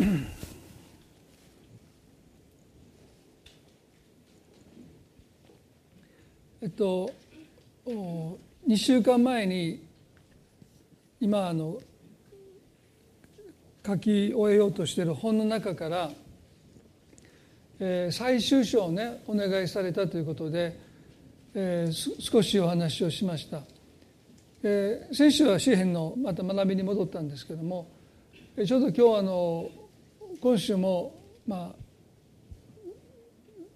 [6.62, 7.12] えっと
[7.86, 8.38] 2
[8.76, 9.86] 週間前に
[11.20, 11.78] 今あの
[13.86, 16.10] 書き終えようとしている本の中から、
[17.78, 20.80] えー、最終章をねお願いされたということで、
[21.54, 23.60] えー、少しお話をしました、
[24.62, 27.86] えー、先週は詩篇のまた学びに戻ったんですけども
[28.56, 29.70] ちょうど今日あの
[30.40, 31.90] 今週もまあ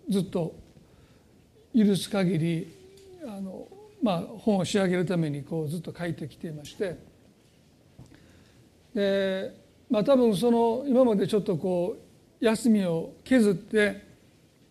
[0.08, 0.54] ずっと
[1.76, 2.74] 許す限り
[3.26, 3.68] あの、
[4.02, 6.96] まあ、本を仕上げるためにこうずっと書いてきていまして。
[8.94, 9.54] で、
[9.90, 11.96] まあ、多分その今までちょっとこ
[12.40, 14.06] う休みを削って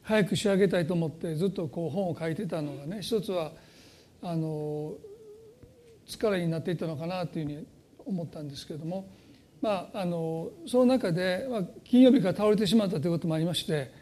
[0.01, 3.51] 早く仕上げたいと思ってずっとこう本を書いてたのがね一つは
[4.21, 4.93] あの
[6.07, 7.67] 疲れになっていったのかなというふうに
[8.05, 9.07] 思ったんですけれども、
[9.63, 13.93] まあ、あのその中で、まあ、金曜日から倒れてしまったということもありまして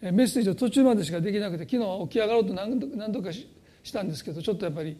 [0.00, 2.78] メッセージを途中までしかできなくて昨日起き上がろうと何
[3.10, 3.48] 度かし
[3.92, 4.96] たんですけどちょっとやっぱり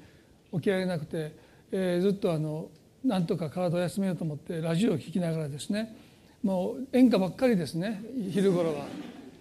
[0.53, 1.37] 起きられなくて、
[1.70, 2.69] えー、ずっとあの
[3.05, 5.97] なんとか体を休めようと思ってラジオを聴きながらですね
[6.43, 8.87] もう演歌ばっかりですね昼頃は。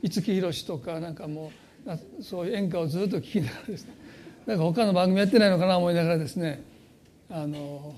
[0.04, 1.52] 五木ひろしとかなんかも
[1.88, 3.96] うそういう演歌をずっと聴きながらですね。
[4.46, 6.62] なんか他の番組やってないのかな思いながらですね。
[7.32, 7.96] あの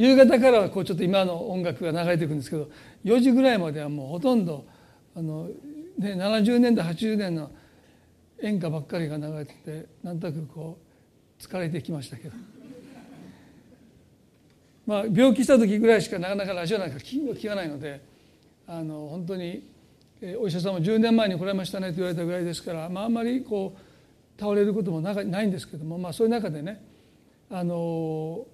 [0.00, 2.70] 夕方からはこうちょっと今の音楽が流れていくんですけど
[3.04, 4.64] 4時ぐらいまではもうほとんど
[5.14, 5.48] あの、
[5.98, 7.50] ね、70年代80年の
[8.42, 10.78] 演歌ばっかりが流れててなんとなくこ
[11.38, 12.34] う疲れてきましたけど。
[14.86, 18.00] まあ病気した時ぐらいしかなかなかラジオなんか聞かないので
[18.66, 19.68] あの本当に
[20.40, 25.12] お医者さんも10年前に来られましたねと言われたぐらいですから、まあ、あんまりこう倒れることもな
[25.42, 26.82] いんですけども、まあ、そういう中でね
[27.50, 28.46] あの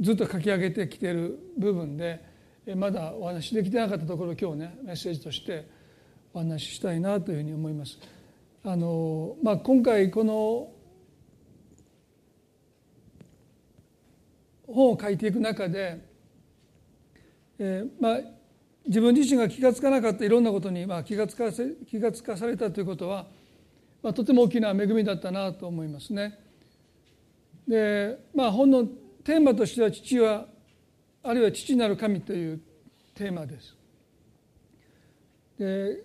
[0.00, 2.24] ずっと書き上げてきている部分で
[2.76, 5.66] まだお話しできてなかったところを今日ねメッセージとして
[6.32, 7.98] お話ししたいなというふうに思います。
[8.64, 10.70] あのまあ、今回この
[14.66, 16.04] 本を書いていく中で、
[17.58, 18.20] えー、まあ、
[18.86, 23.26] 自分自身が気が付かなかったいろんなことに、まあ、気が付かせ気が付かされたということは、
[24.02, 26.38] まあ、とても大きな恵みだったなと思いますね。
[27.66, 28.88] で、まあ、本の
[29.24, 30.46] テーマとしては父は
[31.22, 32.60] あるいは父なる神という
[33.14, 33.76] テーマです。
[35.58, 36.04] で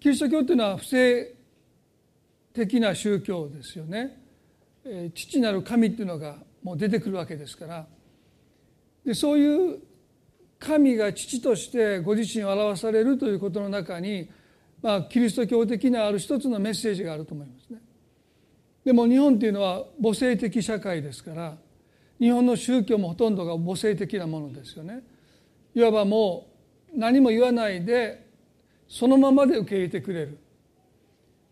[0.00, 1.34] キリスト教というのは不正
[2.52, 4.18] 的な宗教ですよね。
[5.14, 7.86] 父なる神っていうのがもう出てくるわけですから
[9.04, 9.78] でそういう
[10.58, 14.30] 神が父としてご自身を表されるということの中に、
[14.80, 17.80] まあ、キリスト教的なある一つのメッセージがあると思いますね。
[18.84, 21.56] でも日本っていうのは母性的社会ですから
[22.22, 25.02] 日本の宗教もほとんどが母性的なものですよね。
[25.74, 26.46] いわばも
[26.94, 28.24] う何も言わないで
[28.86, 30.38] そのままで受け入れてくれる、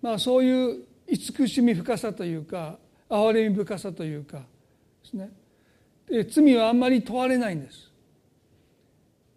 [0.01, 2.79] まあ、そういう慈しみ深さというか
[3.09, 4.45] 憐れみ深さというかで
[5.11, 5.33] すね。
[6.09, 7.91] で罪はあんまり問われないんです。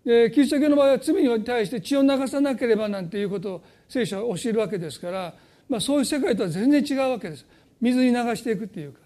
[0.05, 5.33] でキリスト教の場合は罪に対して血を流さなければなんていうことを聖書は教えるわけですから、
[5.67, 7.43] まあ、そういう世界とは全然違うわけです。
[7.81, 9.02] 水に流していくっていうか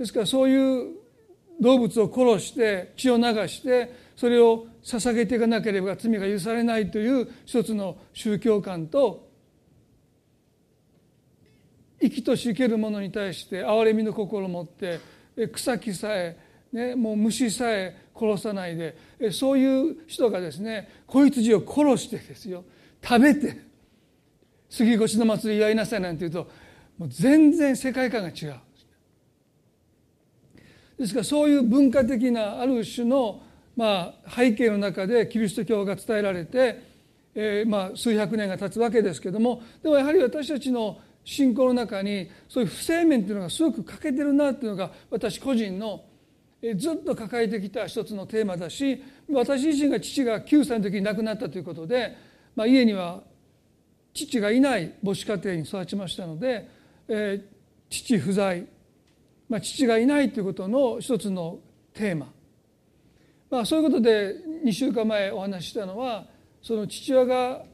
[0.00, 0.94] ですからそういう
[1.60, 9.28] 動物を殺して血を流してそれを捧げていかなければ罪が許されないという一つの宗教観と
[12.00, 15.00] 生きとし生けるものに対して憐れみの心を持って
[15.52, 16.38] 草木さえ、
[16.72, 18.96] ね、もう虫さえ殺さないで
[19.32, 22.64] そういう人がですね子羊を殺してですよ
[23.06, 23.60] 食べて
[24.70, 26.50] 杉越の祭りやりなさいなんて言うと
[26.96, 28.54] もう全然世界観が違う。
[31.00, 33.42] ですからそういう文化的なある種の
[33.76, 36.82] まあ、背景の中でキリスト教が伝えられて、
[37.34, 46.04] え、まあ数百年が経つわけですけどもでもやはり私たちの信仰の中にそういう不正面というのがすごく欠けてるなというのが私個人の
[46.76, 49.02] ずっと抱えてきた一つのテーマだし
[49.32, 52.16] 私自身が父が9歳の時に亡くなったということで、
[52.54, 53.22] まあ、家には
[54.12, 56.68] 父がいない母子家庭に育ちましたので、
[57.08, 57.42] え、
[57.88, 58.66] 父不在、
[59.50, 61.58] まあ、父がいないということの一つの
[61.92, 62.32] テーマ。
[63.50, 66.24] まあ、そういうことで2週間前お話ししたのは
[66.62, 67.64] その父親が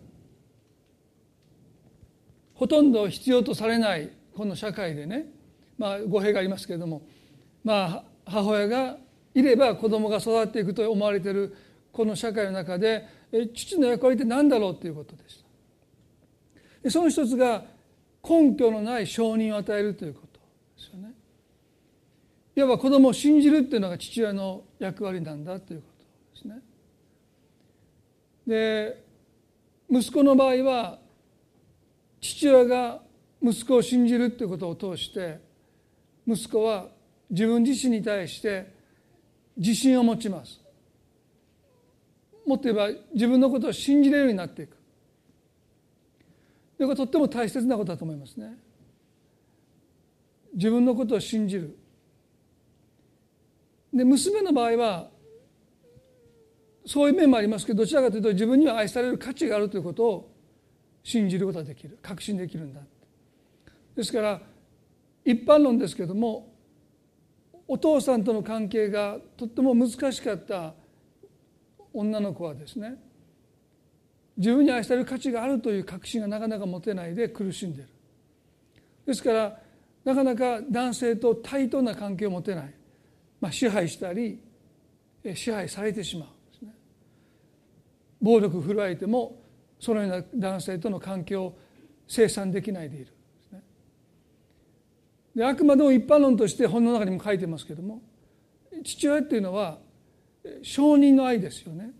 [2.55, 5.26] ほとんど必要とされないこの社会でね、
[5.76, 7.02] まあ、語弊がありますけれども、
[7.62, 8.96] まあ、母親が
[9.34, 11.55] いれば子供が育っていくと思われている
[11.93, 13.06] この社会の中で
[13.55, 15.44] 父の役割って何だろうということでし
[16.82, 16.90] た。
[16.90, 17.64] その一つが
[18.26, 20.40] 根拠のない承認を与えるということ
[20.76, 21.06] ですよね。
[22.56, 26.05] いわば子供を信じるっていうのが父親の役割なんだということ
[26.35, 26.62] ですね。
[28.47, 29.05] で
[29.91, 30.99] 息子の場合は
[32.20, 33.03] 父親が
[33.43, 35.38] 息子を信じるということを通して
[36.26, 36.88] 息子は
[37.29, 38.73] 自分自身に対して
[39.56, 40.59] 自信を持ちます。
[42.47, 44.70] もっと言えば自分のことを信じれるようになっていく。
[44.70, 44.76] こ
[46.79, 48.56] れはとっても大切なことだと思いますね。
[50.55, 51.76] 自分のことを信じる。
[53.96, 55.08] で娘の場合は
[56.84, 60.32] そういう面もありますけどどちらかというと自分には愛される価値があるということを
[61.02, 61.98] 信じることができる。
[62.02, 62.81] 確信できるんだ
[63.96, 64.40] ですから
[65.25, 66.52] 一般論ですけども
[67.66, 70.75] お父さんとの関係がとっても難しかった
[71.92, 72.96] 女の子はですね
[74.37, 77.88] 自分に愛される価値があるという確信がなかなか持てないで苦しんでいる。
[79.06, 79.58] ですから
[80.04, 82.75] なかなか男性と対等な関係を持てない、
[83.46, 84.40] まあ、支配したり
[85.34, 86.75] 支配されてしまうんですね。
[88.20, 89.40] 暴力振るわれても
[89.78, 91.54] そのような男性との関係を
[92.08, 93.12] 生産できないでいる
[95.37, 98.02] であくまでも一般論として本の中にも書いてますけども
[98.82, 99.78] 父親っていうのは
[100.62, 101.90] 承認の愛ですよね。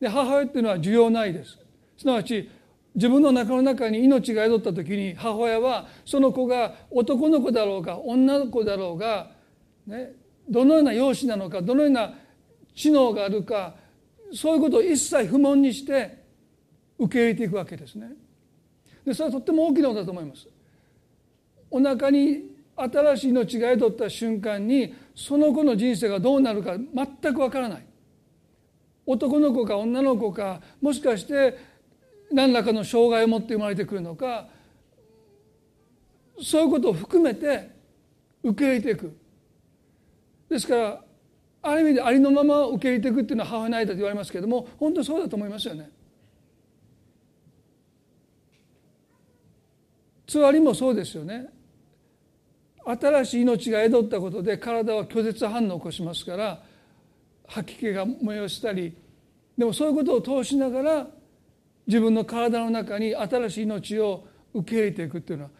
[0.00, 1.56] で母親っていうのは需要の愛です。
[1.96, 2.50] すなわち
[2.96, 9.30] 自分の中の中に命が宿った時に母親はその子が男の子だろうが女の子だろうが、
[9.86, 12.14] ね、どのような容姿なのかどのような
[12.74, 13.74] 知能があるか
[14.32, 16.24] そういうことを一切不問にして
[16.98, 18.12] 受け入れていくわけですね。
[19.04, 20.48] でそれはとっても大きなことだと思います。
[21.70, 27.86] お腹に新しい命が宿った瞬間にその子の人生がどうなるか全くわからない
[29.06, 31.56] 男の子か女の子かもしかして
[32.32, 34.48] 何らかの障害を持って生まれてくるのか
[36.42, 37.70] そういうことを含めて
[38.42, 39.16] 受け入れていく
[40.54, 41.00] ですから
[41.62, 45.90] ある意味でありのまま受け入れていくっていうのは母親の愛だと言われますけれども本当にそうだと思いますよね。
[50.26, 51.48] つわりもそうですよね。
[52.84, 56.62] 新しい命が宿ったことで体は拒絶反応を起こしますから
[57.46, 58.94] 吐き気が催したり
[59.56, 61.06] でもそういうことを通しながら
[61.86, 65.50] 自分の体の中に新しい命を受け入れていくっていうのは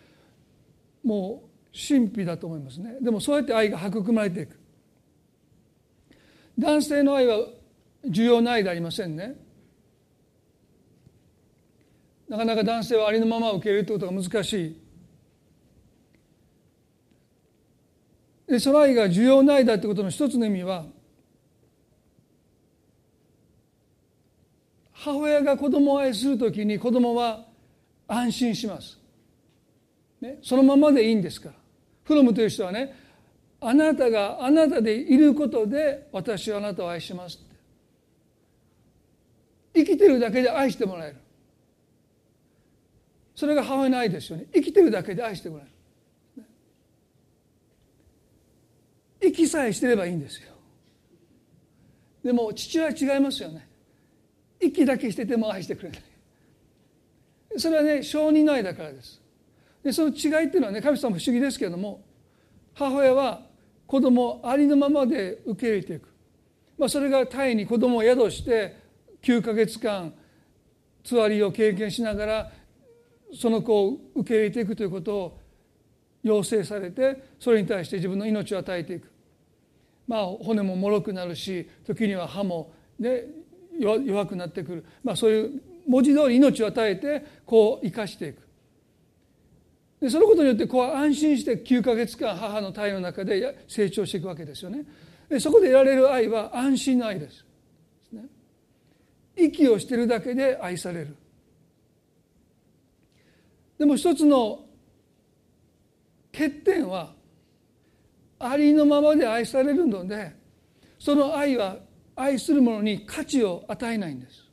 [1.02, 2.98] もう神秘だと思いますね。
[3.00, 4.63] でもそうやって愛が育まれていく。
[6.58, 7.38] 男性の愛は
[8.04, 9.34] 重要な愛でありませんね。
[12.28, 14.80] なかなか男性はありのまま受け入れるということが難しい。
[18.46, 20.84] でその愛が重要な愛だということの一つの意味は
[24.92, 27.46] 母親が子供を愛するときに子供は
[28.06, 28.98] 安心します、
[30.20, 31.54] ね、そのままでいいんですから。
[32.04, 32.94] フロムという人はね
[33.66, 37.38] あなたがあなたでいることで私はあなたを愛します
[39.74, 41.16] 生きてるだけで愛してもらえる。
[43.34, 44.46] それが母親の愛ですよね。
[44.54, 45.66] 生きてるだけで愛してもらえ
[49.20, 49.28] る。
[49.28, 50.52] 息さえしてればいいんですよ。
[52.22, 53.66] でも父は違いますよね。
[54.60, 56.02] 息だけしてても愛してくれない。
[57.56, 59.20] それはね承認の愛だからです。
[59.82, 62.00] でその違いっていうのはね神様不思議ですけれども
[62.74, 63.42] 母親は
[63.94, 66.08] 子供ありのままで受け入れていく、
[66.76, 68.76] まあ、それがタイに子供を宿して
[69.22, 70.12] 9ヶ月間
[71.04, 72.52] つわりを経験しながら
[73.32, 75.38] その子を受け入れていくということを
[76.24, 79.12] 要請されてそれに対して自分の命を与えていく。
[80.08, 83.26] まあ、骨も脆くなるし時には歯も、ね、
[83.78, 88.43] 弱くなってくる、まあ、そういう文字通り命を与えてこう生かしていく。
[90.04, 94.84] でそのことによって子は安心して9ヶ月間母の体の中で成長していくわけですよね。
[95.30, 97.42] でそこで得られる愛は安心の愛です、
[99.34, 101.16] 息をしてるだけで愛される。
[103.78, 104.66] でも一つの
[106.32, 107.14] 欠点は
[108.38, 110.34] ありのままで愛されるので
[110.98, 111.78] その愛は
[112.14, 114.44] 愛する者に価値を与えないんです。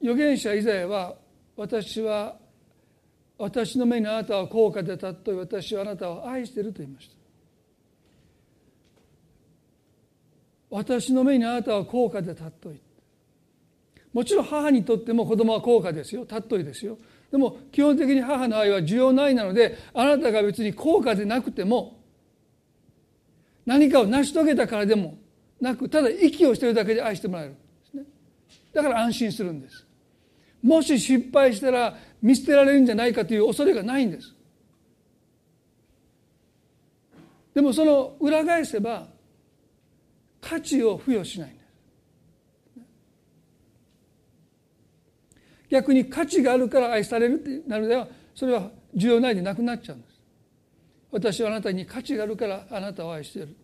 [0.00, 1.27] 預言者イザヤは
[1.58, 2.36] 私は
[3.36, 7.16] 私の目にあなたは高価で尊い私はあなたを愛していると言いました。
[10.70, 12.80] 私の目にあなたは高価で尊い
[14.12, 16.22] もちろん母にとっても子供は高価ですよ。
[16.22, 16.96] 尊いですよ。
[17.32, 21.98] でも基本的に母の愛は需要ないなのであなたが別に高価でなくても
[23.66, 25.18] 何かを成し遂げたからでも
[25.60, 27.60] なくただ息をしてるだけで愛してもらえるんで
[27.90, 28.04] すね。
[28.72, 29.87] だから安心するんです。
[30.62, 34.34] もし失敗したら見捨てられるんじゃないかという恐れがないんです。
[37.54, 39.08] でもその裏返せば
[40.40, 41.58] 価値を付与しない
[45.68, 50.20] 逆に価値があるから愛されるってなるではそれは重要ないでなくなっちゃうんです。
[51.10, 53.56] 私はあなたに価値があるからあなたを愛している。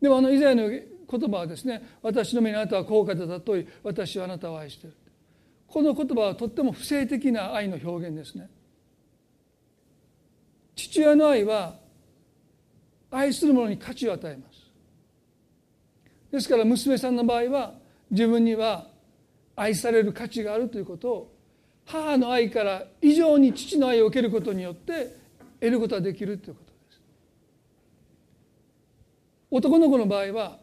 [0.00, 0.86] でもあの以前の言
[1.30, 4.96] 葉はですね私の目にあなたは高価だたとい私はあなたを愛している。
[5.70, 8.50] この言葉はとっても不正的な愛の表現ですね。
[10.74, 11.76] 父親の愛は
[13.10, 14.60] 愛する者に価値を与えます。
[16.32, 17.74] ですから娘さんの場合は
[18.10, 18.88] 自分には
[19.54, 21.34] 愛される価値があるということを
[21.86, 25.16] 母の愛から以上に父の愛を受けることによって
[25.60, 27.00] 得ることができるということです。
[29.52, 30.58] 男の子の場合は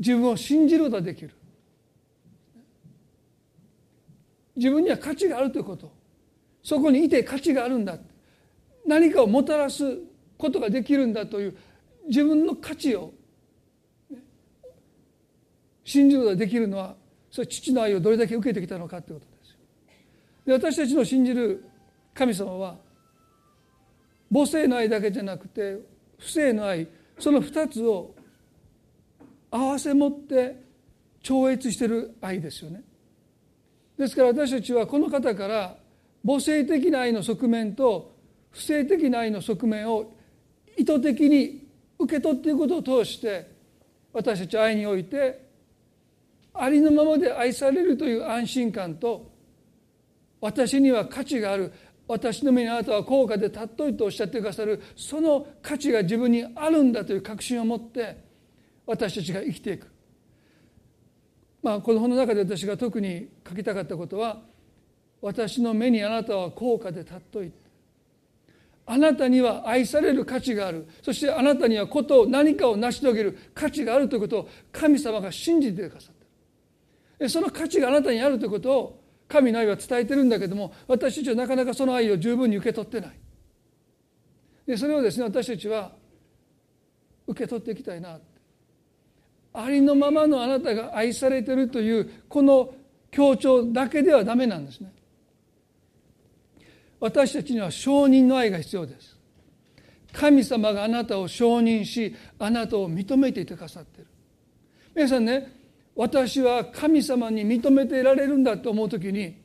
[0.00, 1.37] 自分を信じることができる。
[4.58, 5.90] 自分には価値があるということ。
[6.62, 7.96] そこにいて価値があるんだ。
[8.86, 9.98] 何かをもたらす
[10.36, 11.56] ことができるんだという
[12.08, 13.12] 自分の価値を
[15.84, 16.96] 信じることができるのは
[17.30, 19.56] それ父の愛をどれだけ受けてきたのかということです
[20.46, 21.64] で私たちの信じる
[22.14, 22.76] 神様は
[24.32, 25.78] 母性の愛だけじゃなくて
[26.18, 26.88] 不正の愛
[27.18, 28.14] その2つを
[29.50, 30.56] 合わせ持って
[31.22, 32.82] 超越してる愛ですよね。
[33.98, 35.76] ですから私たちはこの方から
[36.24, 38.14] 母性的な愛の側面と
[38.50, 40.12] 不正的な愛の側面を
[40.76, 41.66] 意図的に
[41.98, 43.50] 受け取っていくことを通して
[44.12, 45.46] 私たち愛において
[46.54, 49.30] ありのままで愛されるという安心感と
[50.40, 51.72] 私には価値がある。
[52.08, 58.16] 私の目にあなたは高価で尊いとおっしゃってくださるその価値が自分にあるんだという確信を持って
[58.86, 59.86] 私たちが生きていく、
[61.68, 64.40] まあ、この本の中で私が特に書きたかったことは
[65.20, 67.52] 私の目にあなたは高価で尊い
[68.86, 70.88] あなたには愛される価値がある。
[71.02, 77.28] そしてあなたにはことを何かを成し遂げる価値があるということを神様が信じてくださってる。
[77.28, 83.10] その価値があなたにあるということを神の愛は伝えてるんだけども私たちはなかなかその愛を十分に受け取ってない。
[84.66, 85.92] でそれをですね私たちは
[87.26, 88.18] 受け取っていきたいな。
[89.60, 92.72] ありのままのあなたが愛されてるというこの
[93.10, 94.92] 強調だけではダメなんですね。
[97.00, 99.16] 私たちには承認の愛が必要です。
[100.12, 104.10] 神様があなたを承認しあなたを認めていてくださっている。
[104.94, 105.52] 皆さんね
[105.94, 109.36] 私は神様に認めていられるんだと思う時に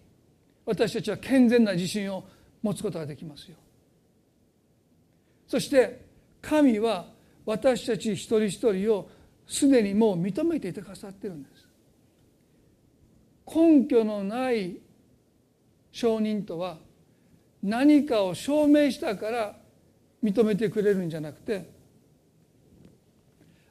[0.65, 2.24] 私たちは健全な自信を
[2.62, 3.58] 持つことができますよ。
[5.48, 6.05] そして
[6.41, 7.08] 神は
[7.46, 9.10] 私たち一人一人を
[9.48, 11.68] すでにもう認めていてくださっているんです。
[13.46, 14.78] 根拠のない
[15.92, 16.78] 承認とは
[17.62, 19.56] 何かを証明したから
[20.24, 21.70] 認めてくれるんじゃなくて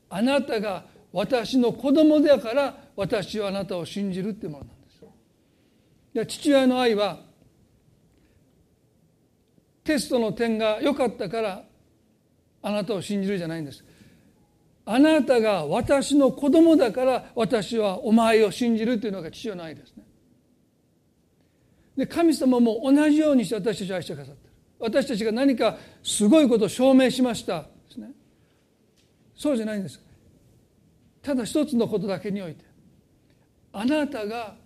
[0.09, 5.05] あなたが私の子供だから私はあなたを信じるっていうものなんです。
[6.15, 7.21] で父親の愛は
[9.85, 11.65] テストの点が良かったから
[12.63, 13.85] あなたを信じるじゃないんです。
[14.85, 20.05] あなたが私の子供だから私はお前を信じるというのが父親の愛ですね。
[21.97, 24.53] で神様も同じようにして私たちを愛してくださってる。
[24.81, 28.11] 私たちが何かすごいことを証明しましたですね。
[29.37, 30.01] そうじゃないんです。
[31.23, 32.65] ただ一つのことだけにおいて
[33.73, 34.57] あなたが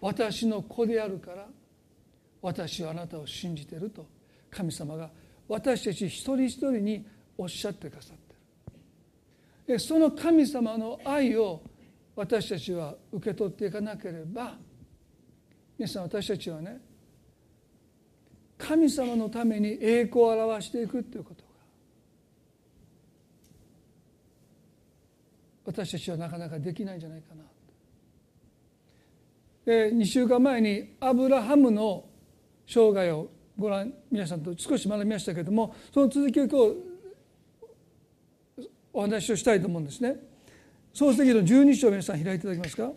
[0.00, 1.46] 私の子であるから
[2.40, 4.06] 私はあなたを信じていると
[4.50, 5.10] 神様が
[5.46, 8.19] 私たち一人一人におっしゃってくださっている。
[9.78, 11.62] その神様の愛を
[12.16, 14.54] 私たちは受け取っていかなければ
[15.78, 16.80] 皆さん私たちはね
[18.58, 21.48] 神様のために栄光を表していくということが
[25.64, 27.44] 私たちはなかなかできないんじゃないかな。
[29.64, 32.04] で2週間前にアブラハムの
[32.66, 36.89] 生涯をご覧皆さんと少し学びましたけれどもその続きを今日
[38.92, 40.16] お話をしたいと思うんですね。
[40.92, 42.92] 創世記の12章皆さん開いていただけますか？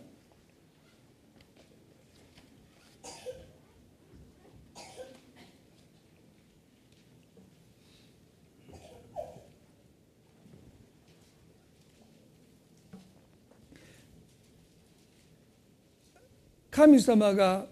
[16.72, 17.66] 神様が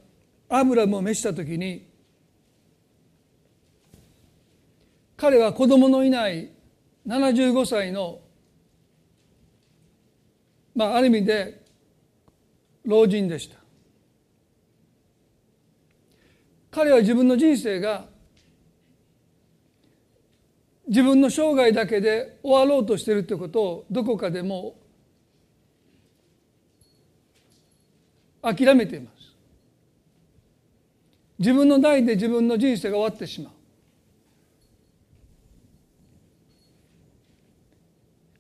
[0.49, 1.91] アブラムを召した時に
[5.17, 6.52] 彼は子供のいない
[7.07, 8.21] 75歳の
[10.75, 11.63] まあある意味で
[12.85, 13.57] 老人でした。
[16.71, 18.07] 彼は自分の人生が
[20.89, 24.77] 自分の生涯だけで終わろうとしているということをどこかでも
[28.43, 29.35] 諦めています。
[31.39, 33.53] 自分の代で自分の人生が終わってしまう。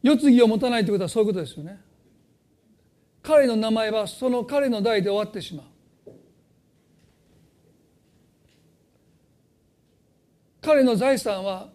[0.02, 1.80] 世継ぎを持たないということはそういうことですよね。
[3.22, 5.66] 彼の名前はその彼の代で終わってしまう。
[10.60, 11.68] 彼の財産は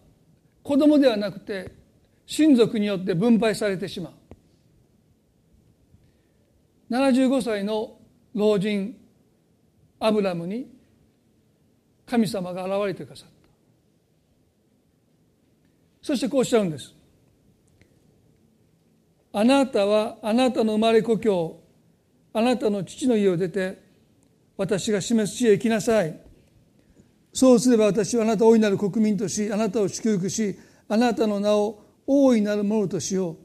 [0.62, 1.72] 子供ではなくて
[2.26, 4.12] 親族によって分配されてしまう。
[6.90, 7.98] 75歳の
[8.34, 8.96] 老人
[10.00, 10.70] アブラムに
[12.06, 13.34] 神様が現れてくださった。
[16.02, 16.97] そしてこうおっしゃるんです。
[19.38, 21.60] あなたはあなたの生まれ故郷
[22.32, 23.80] あなたの父の家を出て
[24.56, 26.20] 私が示す地へ行きなさい。
[27.32, 33.36] そうすれば私はあなたを大いなる国民としあなたを祝福しあなたの名を大いなるものとしよう。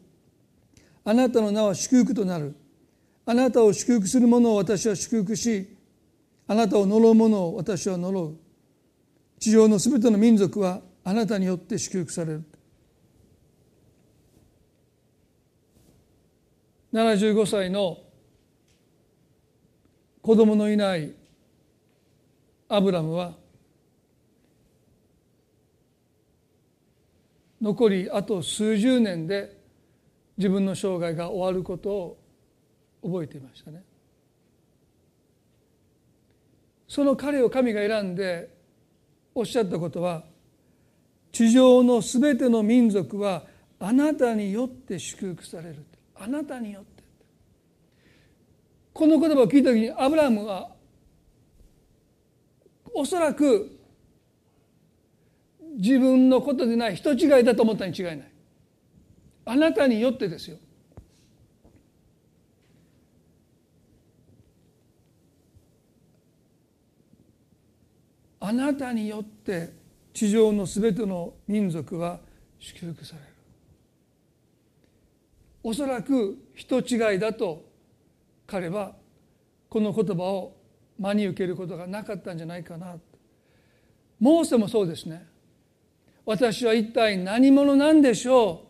[1.05, 2.55] あなたの名は祝福となる。
[3.27, 5.77] あなたを祝福する者を私は祝福し
[6.47, 8.35] あなたを呪う者を私は呪う。
[9.37, 12.43] 地上のすべての民族はあなたによって祝福される。
[16.93, 17.97] 75歳の
[20.21, 21.11] 子供のいない
[22.69, 23.33] アブラムは
[27.59, 29.57] 残りあと数十年で
[30.37, 32.17] 自分の生涯が終わることを
[33.03, 33.83] 覚えていましたね。
[36.87, 38.49] その彼を神が選んで
[39.33, 40.23] おっしゃったことは
[41.31, 43.45] 地上のすべての民族は
[43.79, 45.83] あなたによって祝福される
[46.23, 47.03] あなたによって。
[48.93, 50.69] この言葉を聞いた時にアブラムは
[52.93, 53.77] おそらく
[55.75, 58.31] 自分のことでない人違いだと思ったに違いない。
[59.45, 60.57] あなたによってですよ。
[68.39, 69.73] あなたによって
[70.13, 72.19] 地上のすべての民族は
[72.59, 73.32] 祝福される。
[75.63, 77.65] おそらく人違いだと
[78.45, 78.93] 彼は
[79.69, 80.55] この言葉を
[80.99, 82.95] 真に受けることがなかったんじゃないかな。
[84.19, 85.25] モーセもそうですね。
[86.25, 88.67] 私は一体何者なんでしょ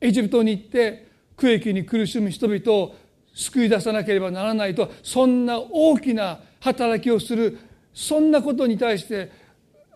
[0.00, 0.06] う。
[0.06, 2.94] エジプトに行って区域に苦しむ人々を
[3.34, 7.58] 救い出さなければならないとそんな大きな働きをする
[7.92, 9.32] そんなことに対して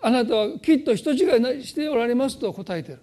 [0.02, 1.14] あなたはきっと人違
[1.60, 3.00] いしておられますと答えてる。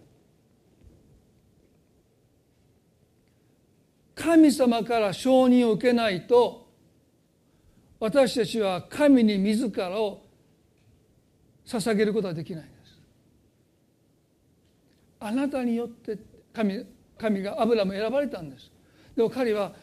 [4.15, 6.65] 神様から承認を受けないと
[7.99, 10.23] 私たちは神に自らを
[11.65, 12.75] 捧げることはできないんです。
[15.19, 16.17] あなたによって
[16.53, 16.85] 神
[17.17, 18.71] 神がアブラム選ばれたんです。
[19.15, 19.73] でも彼は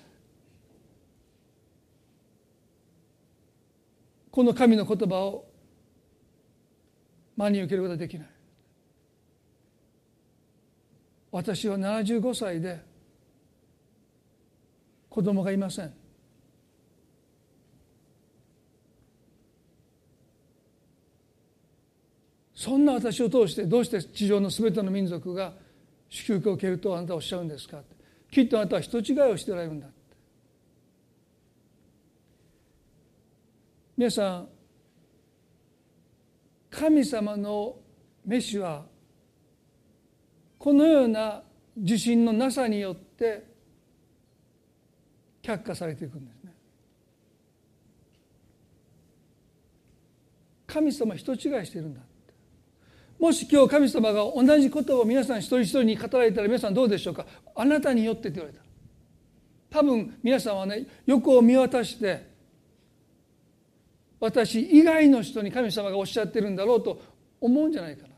[4.30, 5.46] この神の言葉を
[7.36, 8.28] 真に受けることはできない。
[11.30, 12.91] 私は75歳で
[15.12, 15.92] 子供がいません。
[22.54, 25.52] そんな私を通してどうして地上のすべての民族が
[26.08, 27.82] 祝福を受けるとあなたはおっしゃるんですか
[28.30, 29.88] きっとあなたは人違いをしておられるんだ
[33.98, 34.48] 皆さん
[36.70, 37.76] 神様の
[38.24, 38.86] 召しは
[40.58, 41.42] このような
[41.76, 43.51] 自信のなさによって
[45.42, 46.52] 却下されていくんですね。
[50.66, 52.00] 神様人違いしてるんだ。
[53.18, 57.26] もし今日神様が同じことを皆さん一人一人に語られたら皆さんどうでしょうか。
[57.54, 58.62] あなたによってって言われた。
[59.70, 62.30] 多分皆さんはね横を見渡して
[64.20, 67.00] 私以外の人に神様がおっしゃってるんだろうと
[67.40, 68.08] 思うんじゃないかな。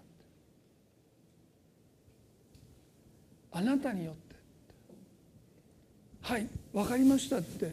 [3.52, 4.34] あなたによって。
[6.22, 6.48] はい。
[6.74, 7.72] 分かりましたって。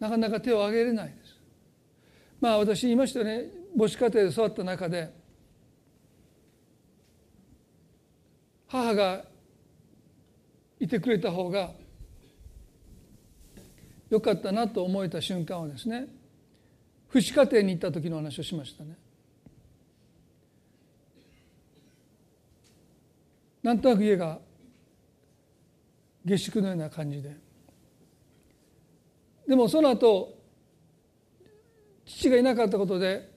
[0.00, 1.36] なかなか手を挙げれないです。
[2.40, 3.44] まあ私言いましたね。
[3.78, 5.14] 母子家庭で育った中で。
[8.66, 9.24] 母が
[10.80, 11.70] いてくれた方が
[14.10, 16.08] よかったなと思えた瞬間はですね
[17.12, 18.98] 父子家庭に行った時の話をしましたね。
[23.62, 24.38] なんとなく家が
[26.24, 27.45] 下宿のような感じで。
[29.46, 30.36] でもその後
[32.04, 33.30] 父がいなかったことで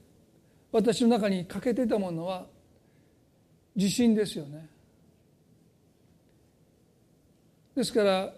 [0.72, 2.46] 私の中に欠けていたものは
[3.76, 4.68] 自信ですよね。
[7.76, 8.34] ですから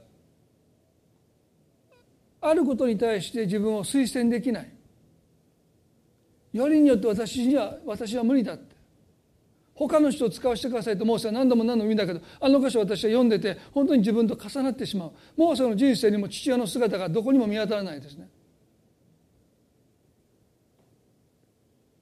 [2.41, 4.71] あることに対して自分を推薦できない。
[6.53, 8.57] よりによって私には私は無理だ
[9.87, 15.11] 他の人を使わせてくださいとモーセは何度も何度も言うんだけどあの箇所私は読んでて本当に自分と重なってしまう。
[15.35, 18.29] モーセの人生にも父親の姿がどこにも見当たらないですね。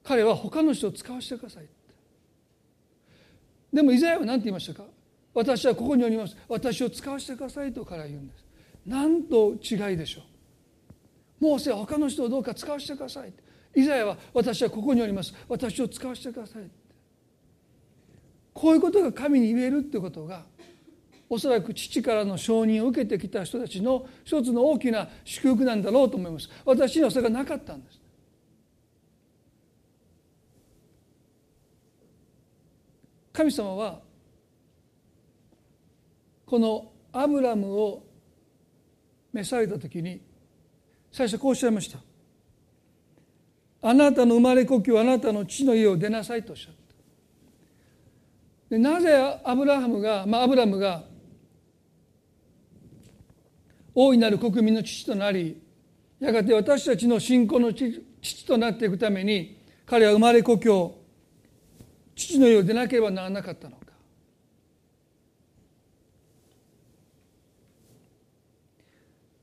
[0.04, 1.68] 彼は他の人を使わせてください
[3.72, 4.84] でもイザヤは何て言いましたか？
[5.32, 6.36] 私はここにおります。
[6.48, 8.44] 私を使わせてくださいと彼は言うんです。
[8.84, 10.22] なんと違いでしょ
[11.40, 11.44] う？
[11.44, 13.32] モーセは他の人をどうか使わせてください
[13.74, 15.32] イザヤは私はここにおります。
[15.48, 16.68] 私を使わせてください
[18.52, 20.44] こういうことが神に言えるってことが
[21.28, 26.48] おそらく父からの承認を受けてきた人たちの一つの大きな祝福なんだろうと思います。
[26.64, 28.00] 私にはそれがなかったんです。
[33.32, 34.00] 神様は
[36.44, 38.02] このアブラムを
[39.32, 40.20] 召された時に
[41.12, 42.00] 最初こうおっしゃいました
[43.82, 46.79] 「あなたの生まれ故郷あなたの父の家を出なさい」とおっしゃった。
[48.70, 51.02] でなぜアブラハムが、まあ、アブラムが
[53.92, 55.60] 大いなる国民の父となり
[56.20, 60.96] やがて私たちの信仰の父となっていくために彼は生まれ故郷
[62.14, 63.80] 父の家を出なければならなかったのか。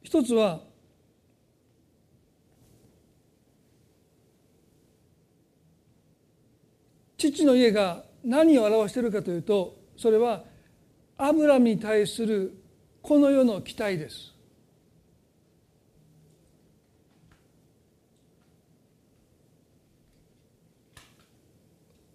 [0.04, 0.62] 一つは
[7.18, 10.44] 父の家が何を表しているかというとそれは
[11.18, 12.62] アブラムに対する
[13.02, 14.34] この世の期待です。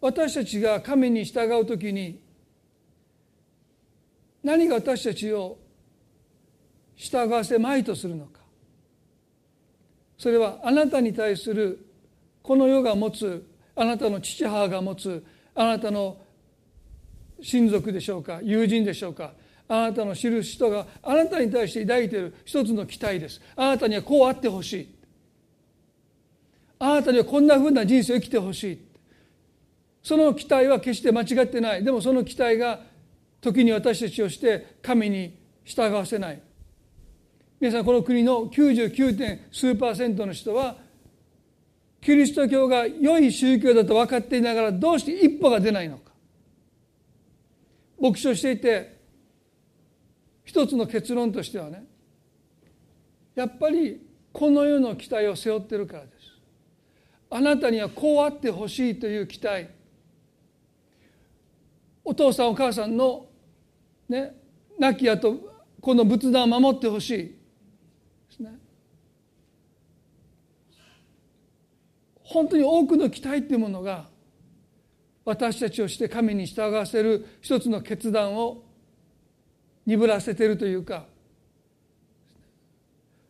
[0.03, 2.21] 私たちが神に従うときに
[4.43, 5.57] 何が私たちを
[6.97, 8.41] 従わせまいとするのか。
[10.19, 11.87] それはあなたに対する
[12.43, 16.19] この世が持つあなたの父母が持つあなたの
[17.43, 19.33] 親族でしょうか友人でしょうか。
[19.69, 23.41] あなたの知る人があなたに対して抱いている一つの期待です。
[23.57, 24.95] あなたにはこうあってほしい。
[26.79, 28.85] あなたにはこんなふうな人生を生きてほしい。
[30.03, 31.85] その期待は決して間違ってない。
[31.85, 32.81] でもその期待が
[33.41, 36.43] 時に私たちをして神に従わせない。
[37.61, 39.17] 皆さんこの国の 99.
[39.17, 40.77] 点数パーセントの人は
[42.03, 46.13] キリスト教が良い宗教だと分かっていながらどうして一歩が出ないのか。
[48.01, 49.01] 牧師をしていて
[50.45, 51.85] 一つの結論としてはね
[53.37, 56.15] やっぱりこの世の期待を背負ってるからです。
[57.31, 59.69] あなたにはこうあってほしいという期待。
[62.05, 63.27] お父さんお母さんの
[64.09, 64.35] ね
[64.77, 65.37] 亡き後
[65.81, 67.33] この仏壇を守ってほしいで
[68.37, 68.59] すね
[72.33, 74.07] 本当に多くの期待っていうものが
[75.25, 78.65] 私たちをして神に従わせる一つの決断を
[79.87, 81.05] 鈍らせてるというか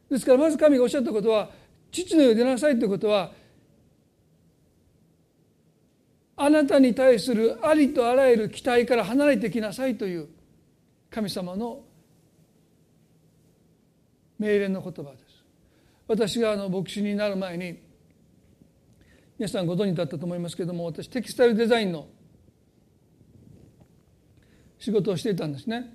[0.08, 1.50] ですからまず神がおっしゃったことは
[1.90, 3.32] 父の世出なさいということは
[6.36, 10.28] あなたに対するありとあらゆる期待から離れてきなさいという
[11.10, 11.80] 神様の
[14.38, 15.44] 命令の言葉です。
[16.08, 17.78] 私があの牧師になる前に
[19.38, 22.06] 皆さんご存知だったと思いますけれども私テキスタイルデザインの
[24.78, 25.92] 仕事をしていたんですね。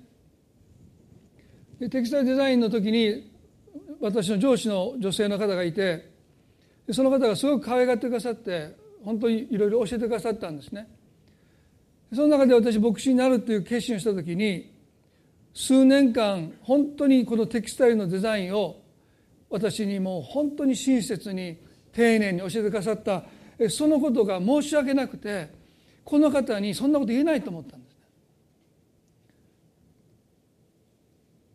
[1.78, 3.32] でテキスタイルデザインの時に
[4.00, 6.10] 私の上司の女性の方がいて
[6.90, 10.88] その方がすごく可愛がってくださって本当にいろいろ教えてくださったんですね。
[12.12, 14.72] その中で私牧師になるという決心をした時に
[15.52, 18.80] 数年間本当にこのテキスタイルのデザインを
[19.50, 21.58] 私にもう本当に親切に
[21.98, 23.24] 丁寧に教えてくださった
[23.68, 25.50] そのことが申し訳なくて
[26.04, 27.98] この方にそんなこと言えないと思ったんですね。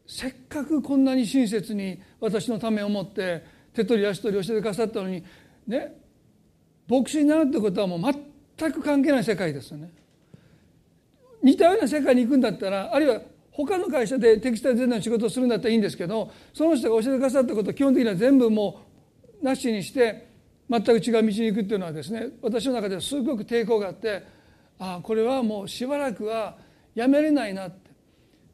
[0.05, 3.41] せっかくこんなに親切に私のためを思って
[3.73, 5.23] 手取り足取り教えてくださったのに
[5.65, 5.95] ね
[6.89, 8.01] 牧師になるってことはもう
[8.57, 9.91] 全く関係ない世界ですよね。
[11.41, 18.81] 似たような世界に行くんだったらあるいは他の会社でテキスタイルデザインの仕事をするんだったらいいんですけどその人が教えてくださったことを基本的には全部も
[19.41, 20.32] うなしにして
[20.69, 24.23] 全く違う道に行くっていうのはですね私の中ではすごく抵抗があって
[24.79, 26.57] ああこれはもうしばらくは
[26.95, 27.91] やめれないなって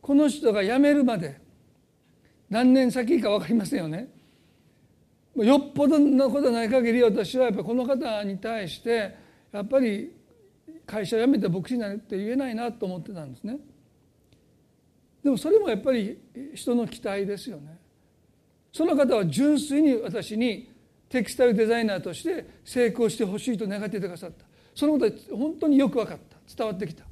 [0.02, 1.40] この人が辞めるまで
[2.50, 4.10] 何年先か分かりませんよね。
[5.36, 9.16] よっぽどのことない限り私はやっぱこの方に対して
[9.52, 10.12] やっぱり
[10.86, 13.58] 会社辞めて牧師になるって言えないなと思ってたんですね。
[15.24, 16.20] でもそれもやっぱり
[16.56, 17.78] 人の期待ですよね。
[18.72, 20.69] その方は純粋に私に
[21.10, 24.46] テキスタイルデザイナーとして成功してほしいと願っていてくださった。
[24.76, 26.56] そのことは本当によく分かった。
[26.56, 27.04] 伝わってきた。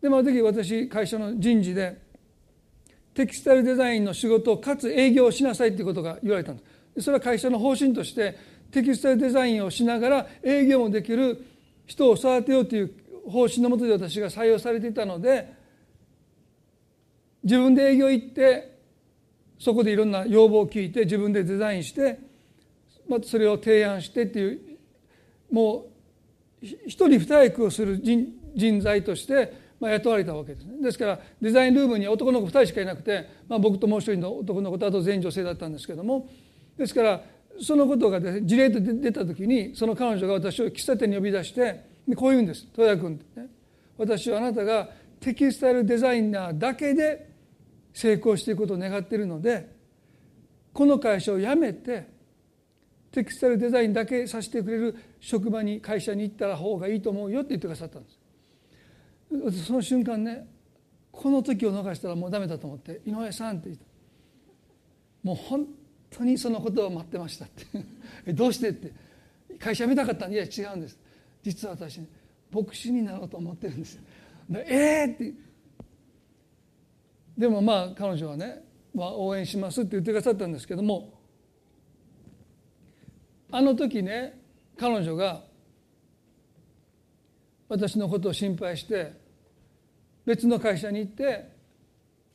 [0.00, 1.96] でもある時私会社の人事で
[3.14, 6.64] テキスタイルデザインの仕事をかつ営業をしなさいということが言われたんで
[6.96, 7.02] す。
[7.02, 8.36] それは会社の方針として
[8.72, 11.44] テキスタイルデザインをしながら営業もできる
[11.86, 12.92] 人を育てようという
[13.28, 15.52] 方針のもとで私が採用されていたので
[17.44, 18.78] 自分で営業行って
[19.58, 22.18] そこでいろんな要望を聞いて自分でデザインして
[23.18, 24.60] まそれを提案してっていう
[25.50, 25.86] も
[26.62, 28.00] う一人二役をする
[28.54, 30.80] 人材としてまあ雇われたわけですね。
[30.80, 36.28] ですからデザインルームに男の子2人しかいなくて、まあ、僕ともう一人の男の子とあと全員女性だったんですけども。
[36.76, 37.20] ですから
[37.60, 42.66] そのことが、ね、事例と出た時にその彼女が私を喫茶店に呼び出してでこう言うんです。
[42.66, 43.48] 戸谷君ってね。
[43.98, 44.88] 私はあなたが
[45.20, 47.30] テキスタイルデザイナーだけで
[47.92, 49.70] 成功していくことを願っているので
[50.72, 52.08] この会社を辞めて
[53.12, 58.10] テキスタイルデザインだけさせてくれる職場に会社に行った方がいいと思うよって言ってくださったんで
[59.52, 59.66] す。
[59.66, 60.46] その瞬間ね
[61.10, 63.84] この時を逃したらもうダメだと思って「井上さん」って言った。
[65.22, 65.66] もう本
[66.10, 67.48] 当にそのことを待ってましたっ
[68.24, 68.32] て。
[68.32, 68.92] どうしてって。
[69.58, 70.98] 会社見たかったんいや違うんです。
[71.42, 72.06] 実は私、ね、
[72.50, 74.00] 牧師になろうと思ってるんです
[74.50, 75.34] ええー、って。
[77.36, 81.21] でもまあ彼女はね、まあ、応援しますって言ってくださったんですけども
[83.52, 84.40] あの時ね
[84.78, 85.42] 彼女が
[87.68, 89.12] 私のことを心配して
[90.24, 91.52] 別の会社に行って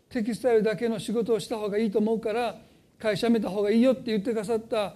[0.10, 2.56] テキスタイルだけの仕事をした方がいいと思うから
[3.00, 4.96] 会社辞めた方がいいよって言ってくださった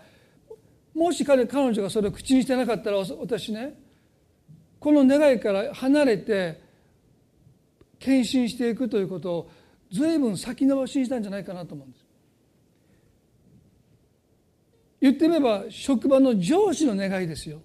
[0.93, 3.73] もし彼彼女がそれを口にしてなかったら私ね
[4.79, 6.61] この願いから離れて
[7.97, 9.51] 献身していくということを
[9.91, 12.00] 随分先延ばしにしたんじゃないかなと思うんです。
[15.01, 17.61] 言ってみれば職場の上司の願いですよ。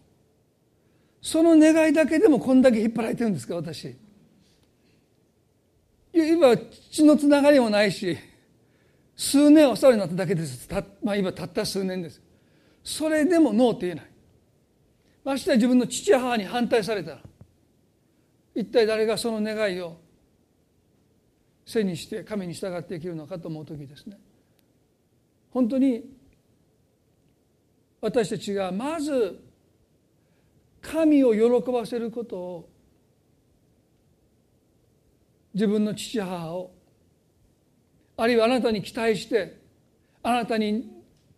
[1.20, 3.94] その願いだけでもこんだけ引っ張られてるんですか私。
[6.24, 8.16] 今血のつながりもないし
[9.16, 12.22] 数年お世話になっただけですた、まあ、今たった数年です
[12.82, 14.06] それでもノーって言えない
[15.24, 17.18] ましてや自分の父母に反対されたら
[18.54, 19.98] 一体誰がその願いを
[21.66, 24.18] 背にして神に従っていけるのかと思う時ですね
[25.50, 26.15] 本当に
[28.06, 29.42] 私たちがまず
[30.80, 32.68] 神を喜ばせることを
[35.52, 36.70] 自分の父母を
[38.16, 39.60] あるいはあなたに期待して
[40.22, 40.88] あなたに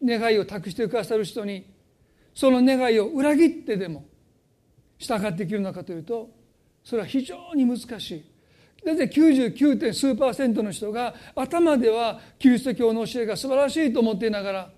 [0.04, 1.66] 願いを託してくださる人に
[2.34, 4.04] その願いを裏切ってでも
[4.98, 6.28] 従っていけるのかというと
[6.84, 8.24] それは非常に難しい。
[8.84, 9.80] なぜ 99.
[9.80, 14.70] 点数パーセントの人が頭ではキリスト教の教えが素晴らしいと思っていながら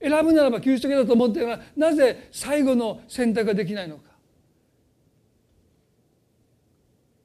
[0.00, 4.02] 選ぶならばキリスト教だと思っていながなぜ最後の選択ができないのか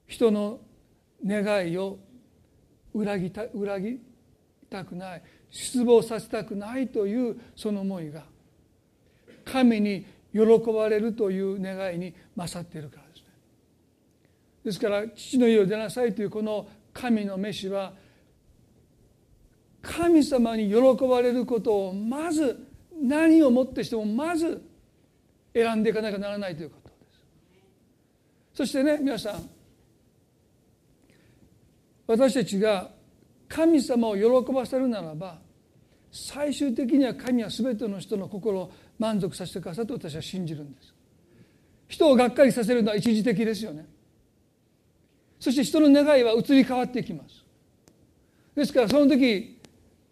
[0.08, 0.60] 人の
[1.26, 1.98] 願いを
[2.94, 4.00] 裏切た裏切り
[4.70, 8.24] たくない失望させたくないというその思いが
[9.46, 13.24] 神に喜ばれるという願いに勝っているからですね。
[14.66, 17.94] ですから父の家を出なさいというこの神の飯は
[19.82, 22.65] 神様に喜ばれることをまず
[23.02, 24.62] 何をもってしてもまず
[25.54, 26.96] 選んでいかなきゃならないということで
[28.54, 28.58] す。
[28.58, 29.50] そしてね皆さん
[32.08, 32.90] 私たちが
[33.48, 35.40] 神様を喜ばせるならば
[36.12, 40.94] 最終的には神は全ての人の心を満足させてくださると私は信じるんです。
[41.88, 43.86] 人をがっかりさせるのは一時的ですよね。
[45.40, 47.44] そして人の願いは移り変わっていきます。
[48.56, 49.60] ですからその時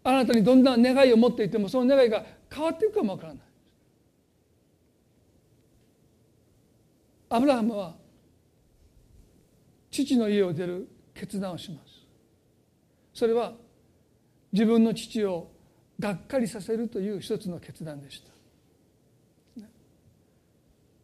[0.02, 3.42] あなたにどんな願いを持っていてもその願いが変わっていくかもわからない。
[7.30, 7.96] アブラハムは
[9.90, 12.06] 父の家を出る決断をします。
[13.12, 13.54] それは
[14.52, 15.50] 自分の父を
[15.98, 19.64] がっかりさせるという一つの決断でした。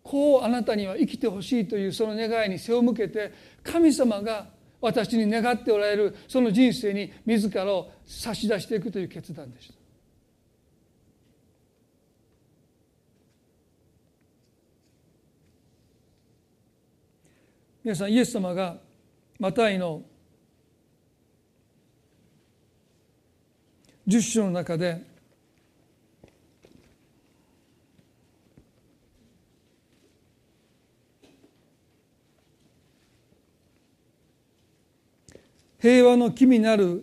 [0.03, 3.33] こうあなたには生きてほしいというその願いに背を向けて
[3.63, 4.49] 神様が
[4.81, 9.80] 私に願っておられるその人生に自らを差し出していくという決断でした。
[17.83, 18.77] 皆さんイエス様が
[19.39, 20.03] マタイの
[24.07, 25.03] 10章の中で
[35.79, 37.03] 平和の木になる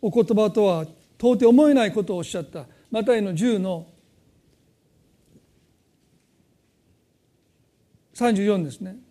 [0.00, 0.82] お言葉とは
[1.18, 2.66] 到底思えないことをおっしゃった。
[2.92, 3.88] マタイの10の
[8.14, 9.07] 34ですね。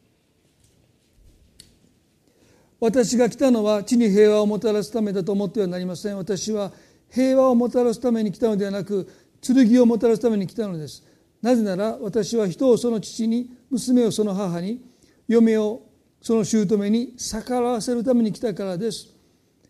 [2.79, 6.17] 私が来たのは地に平和をもたらすためだと思ってはなりません。
[6.17, 6.71] 私は
[7.09, 9.09] 平和をもたらすために来たのではなく
[9.41, 11.03] 剣をもたらすために来たのです。
[11.41, 14.81] なぜなら私は人をその父に娘をその母に
[15.27, 15.81] 嫁を
[16.21, 19.07] その姑に逆らわせるために来たからです。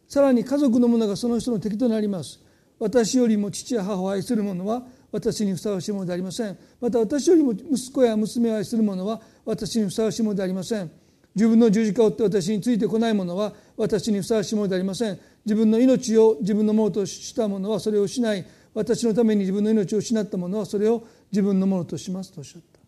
[0.08, 2.40] さらに家族の者がその人の敵となります。
[2.80, 6.58] 私よりも父や母を愛する者は私にふさわしいものでありません。
[6.80, 10.92] また私よりも息子や娘を愛する者は私にふさわしいものでありません。
[11.38, 15.20] 自分の十字架を追って私についてこない者は私にふさわしいものでありません。
[15.46, 18.44] 自分の命を自分のものとした者はそれを失い。
[18.74, 22.80] 私のために自分の命を失った者はそれを自分のものとしますとおっしゃった。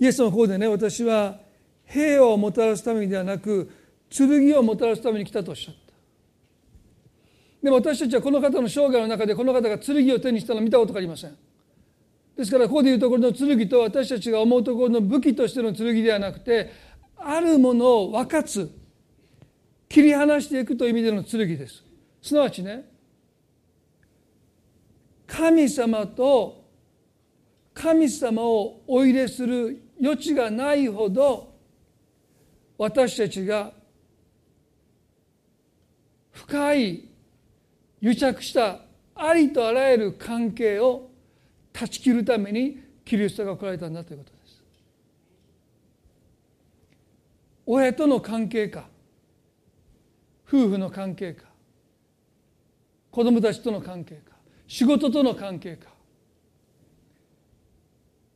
[0.00, 1.38] イエスの方でね私は
[1.84, 3.70] 平和をもたらすためにではなく
[4.08, 5.80] 剣をもたらすために来たとおっしゃった。
[7.62, 11.36] でも私たちはこの方の生涯の中でこの方が剣を手にしたのを見たことがありません。
[12.36, 16.72] ですからここでいうところの剣と私たちが思うところの武器としての剣ではなくて
[17.16, 18.70] あるものを分かつ
[19.88, 21.84] 切り離していくという意味での剣です。
[22.20, 22.90] すなわちね
[25.26, 26.64] 神様と
[27.72, 31.54] 神様をお入れする余地がないほど
[32.78, 33.72] 私たちが
[36.32, 37.08] 深い
[38.00, 38.80] 癒着した
[39.14, 41.10] ありとあらゆる関係を
[41.74, 44.62] 断ち切るためにキリストが来られたんだということです。
[47.66, 48.86] 親との関係か
[50.46, 51.46] 夫婦の関係か
[53.10, 54.36] 子供たちとの関係か
[54.68, 55.88] 仕事との関係か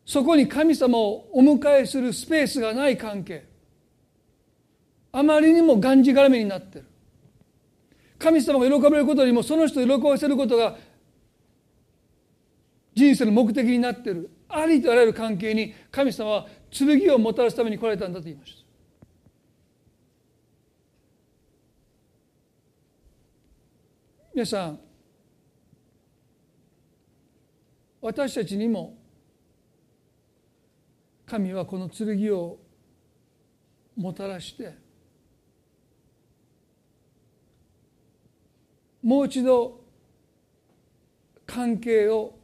[0.05, 3.47] そこに神様をお迎えするスペースがない関係
[5.13, 6.87] あまりにもがんじがらめになってる。
[8.19, 10.77] 神様が喜べることよりもその人を喜ばせることが
[12.99, 14.29] 人生の目的になっている。
[14.49, 18.59] ありとあらゆる関係に神様は剣をもたらすために来られたんだと言いました。
[24.35, 24.81] 皆さん
[28.01, 28.97] 私たちにも
[31.27, 32.59] 神はこの剣を
[33.97, 34.75] もたらして
[39.03, 39.81] もう一度
[41.47, 42.38] 関係を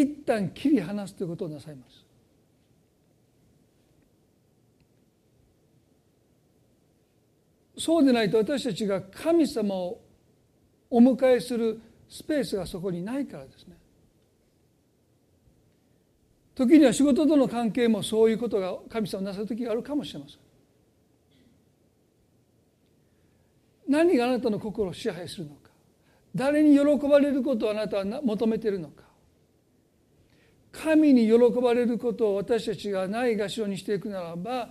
[0.00, 2.04] 一旦切り離すということをなさいます。
[7.78, 10.00] そうでないと私たちが神様を
[10.90, 13.76] お迎えするスペースがそこにないからですね。
[16.54, 20.38] 時には仕事との関係もそういうことが神様をなさる時があるかもしれません。
[23.88, 25.70] 何があなたの心を支配するのか。
[26.34, 29.07] 誰に喜ばれることをあなたは求めているのか。
[30.72, 34.68] 神に喜ばれることを私たちがないがしろにしていくならば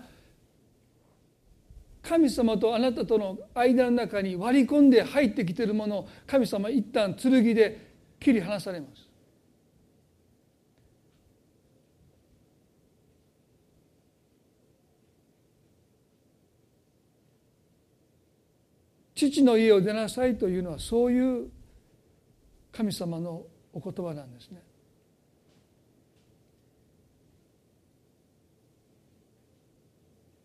[2.02, 9.08] 神様とあなたとの間の中に割り込んで入ってきているものを神様一旦剣で切り離されます。
[19.18, 21.50] 父の家を出なさいというのはそういう
[22.72, 24.67] 神様のお言葉なんですね。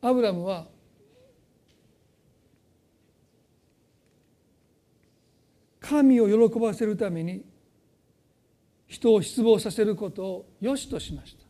[0.03, 0.67] アブラムは
[5.81, 7.45] 神を喜ばせるために
[8.87, 11.43] 人を失望させることを良しとしました。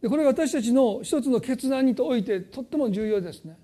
[0.00, 3.58] でこれが私たちの一つの決断においてとっても重要ですね。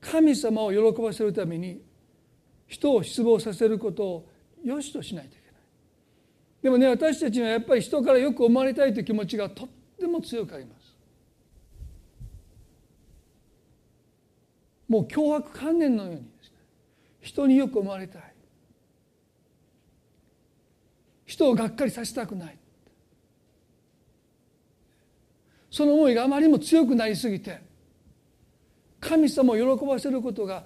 [0.00, 1.82] 神様を喜ばせるために
[2.66, 4.28] 人を失望させることを
[4.62, 5.54] 良しとしないといけない。
[6.62, 9.68] でもね私たちにはやっぱり人からよく思われたいという気持ちがとっ
[9.98, 10.96] っても強くあります。
[14.88, 16.56] もう脅迫観念のようにですね。
[17.20, 18.22] 人によく思われたい。
[21.26, 22.58] 人をがっかりさせたくない。
[25.70, 27.60] その思いがあまりにも強くなりすぎて
[28.98, 30.64] 神様を喜ばせることが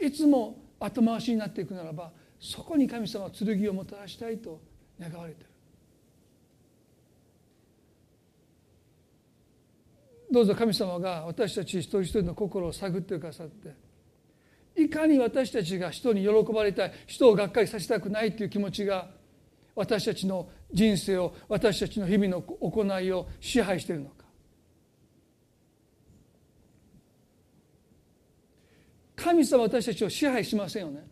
[0.00, 2.10] いつも後回しになっていくならば
[2.40, 4.60] そこに神様は剣をもたらしたいと
[5.00, 5.51] 願われている。
[10.32, 13.74] どうぞ神様が私たち一人一人の心を探ってくださって
[14.80, 19.10] いかに私たちが人に喜ばれたい人をがっかりさせたくないという気持ちが
[19.74, 24.22] 私たちの人生を私たちの日々の行いを支配しているのか。
[29.16, 31.04] 神様は私たちを支配しませんよね。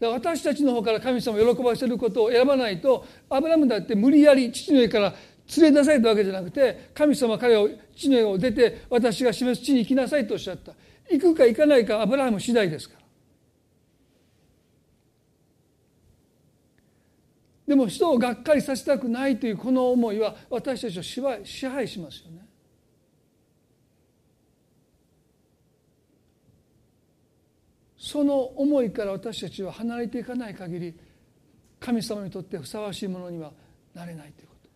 [0.00, 5.14] 私たちの方から神様を喜ばせることを選ばないとアブラムだって無理やり父の家から
[5.56, 10.72] 連れ出されたわけじゃなくて神様彼を父のを出て私が示す地に行きなさいとおっしゃった。
[11.10, 12.98] 行くか行かないかアブラハム次第ですから。
[17.66, 22.48] でも人をがっかりさせたくないというこの思いは私たちを支配しますよね。
[27.98, 30.94] その思いから私たちは離れていかない限り
[31.78, 33.52] 神様にとってふさわしいものには
[33.92, 34.68] なれないということ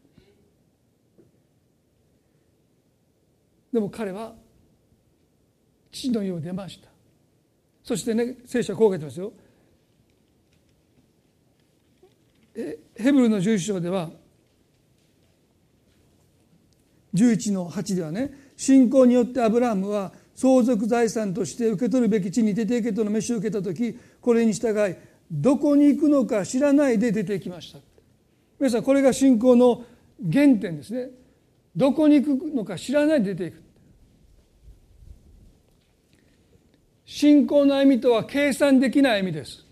[3.73, 4.35] でも彼は
[5.91, 6.89] 父の家を出ました。
[7.83, 9.33] そしてね聖書はこう書いてますよ。
[12.55, 14.11] ヘブルの11章では
[17.15, 24.97] 11の8ではね信仰によってアブラハムは相続財産として受け取るべき地に出ていけとの飯を受けた時これに従い
[25.31, 27.79] どこに行くのか知らないで出てきました。
[28.59, 29.85] 皆さんこれが信仰の
[30.31, 31.09] 原点ですね。
[31.75, 33.63] どこに行くのか知らないで出ていく。
[37.05, 39.67] 信仰の歩みとは計算できない歩みです。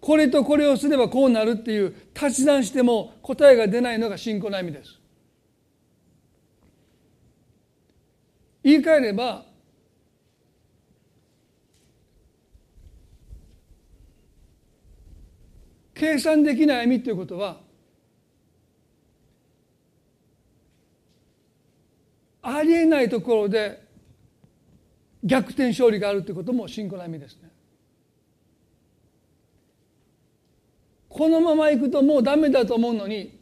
[0.00, 4.98] これとこれをすればこうなるっていう立ち算しても答えが出ないのが信仰の歩みです。
[8.64, 9.44] 言い換えれば
[15.94, 17.60] 計算できない歩みということは
[22.42, 23.82] ありえないところで
[25.22, 27.50] 逆転勝利があるということも信仰の歩みですね。
[31.08, 33.38] このままいくともうダメだと思うのに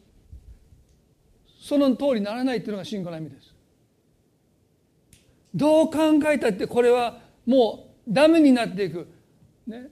[1.59, 3.55] その通りにならないっていうのが信仰の歩みです。
[5.55, 9.07] どう考えたってこれはもうダメになっていく。
[9.67, 9.89] ね、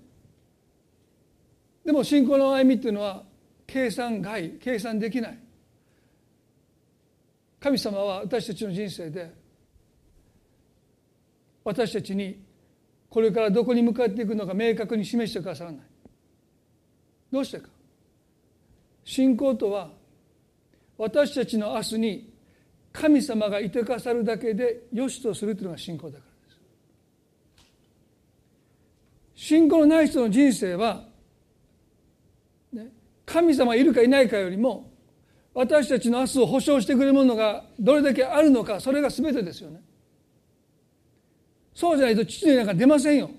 [1.85, 3.23] でも信仰の歩みっていうのは
[3.65, 5.39] 計算外計算できない
[7.59, 9.33] 神様は私たちの人生で
[11.63, 12.41] 私たちに
[13.09, 15.81] これからどこに向かっていくのか明確に示してくださらない。
[17.31, 17.69] どうしてか。
[19.03, 19.89] 信仰とは
[20.97, 22.33] 私たちの明日に
[22.91, 26.53] 神様がいてかさるだけで良しとするというのが信仰だからで
[29.35, 29.47] す。
[29.47, 31.03] 信仰のない人の人生は
[33.25, 34.88] 神様いるかいないかよりも
[35.53, 39.81] 私たちの明日を保証してくれるものがどれだけあるのかそれが全てですよね。
[41.73, 43.29] そうじゃないと父の家なんか出ませんよ。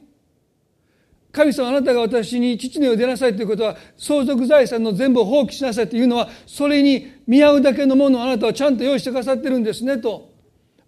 [1.32, 10.32] 神様あなたが私に父の家を出なさいということは相続財産の全部を放棄しなさいというのはそれに見合うだけのものをあなたはちゃんと用意してくださってるんですねと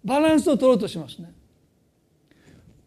[0.03, 1.31] バランスを取ろうとしますね。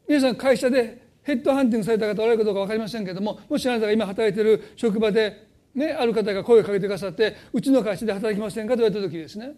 [0.06, 5.45] 皆さん会社でヘッドハンティングされた方おられるかどうか分かりませんけれどももしあなたが今働いている職場で
[5.76, 9.52] ね、ある方が声をかけてくださってうちの会社で働きませんかと言われた時ですね。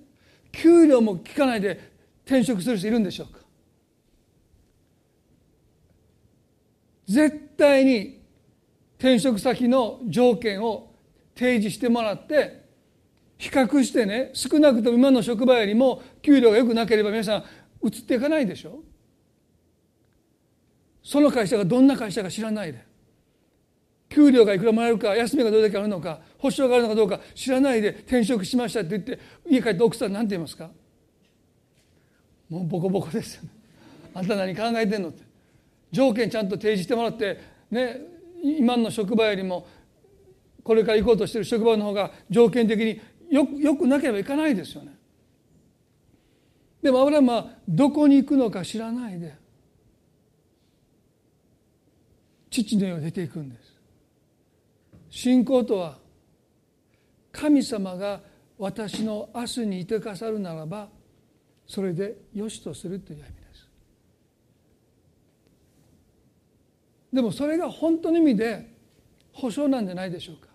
[0.51, 1.93] 給料も聞かないで
[2.27, 3.39] 転職する人いるんでしょうか。
[7.07, 8.21] 絶対に
[8.99, 10.93] 転職先の条件を
[11.37, 12.65] 提示してもらって
[13.39, 17.45] 比較してね少なくとも今の職場よりも給料が良くなければ皆さん
[17.87, 18.81] 移っていかないでしょ。
[21.05, 22.88] その会社がどんな会社か知らないで。
[24.09, 30.71] 給料がいくらもらえるか休みがどれだけあるのか保証があるのかどうか知らないで転職しましたって言って家帰って奥さん何て言いますか？
[32.49, 33.51] もうボコボコですよね。
[34.15, 35.23] あんた何考えてんのって。
[35.93, 37.39] 条件ちゃんと提示してもらって
[37.71, 38.01] ね
[38.43, 39.67] 今の職場よりも
[40.63, 43.01] これから行こうとしてる職場の方が条件的に
[43.31, 44.95] よよくなければいかないですよね。
[46.83, 49.35] でもアブラムはどこに行くのか知らないで
[52.51, 53.78] 父の家を出ていくんです。
[55.11, 55.99] 信仰とは
[57.33, 58.21] 神様が
[58.59, 60.89] 私の明日にいてかさるならば
[61.67, 63.69] それでよしとするという意味です。
[67.13, 68.69] でもそれが本当の意味で
[69.33, 70.49] 保証なんじゃないでしょうか。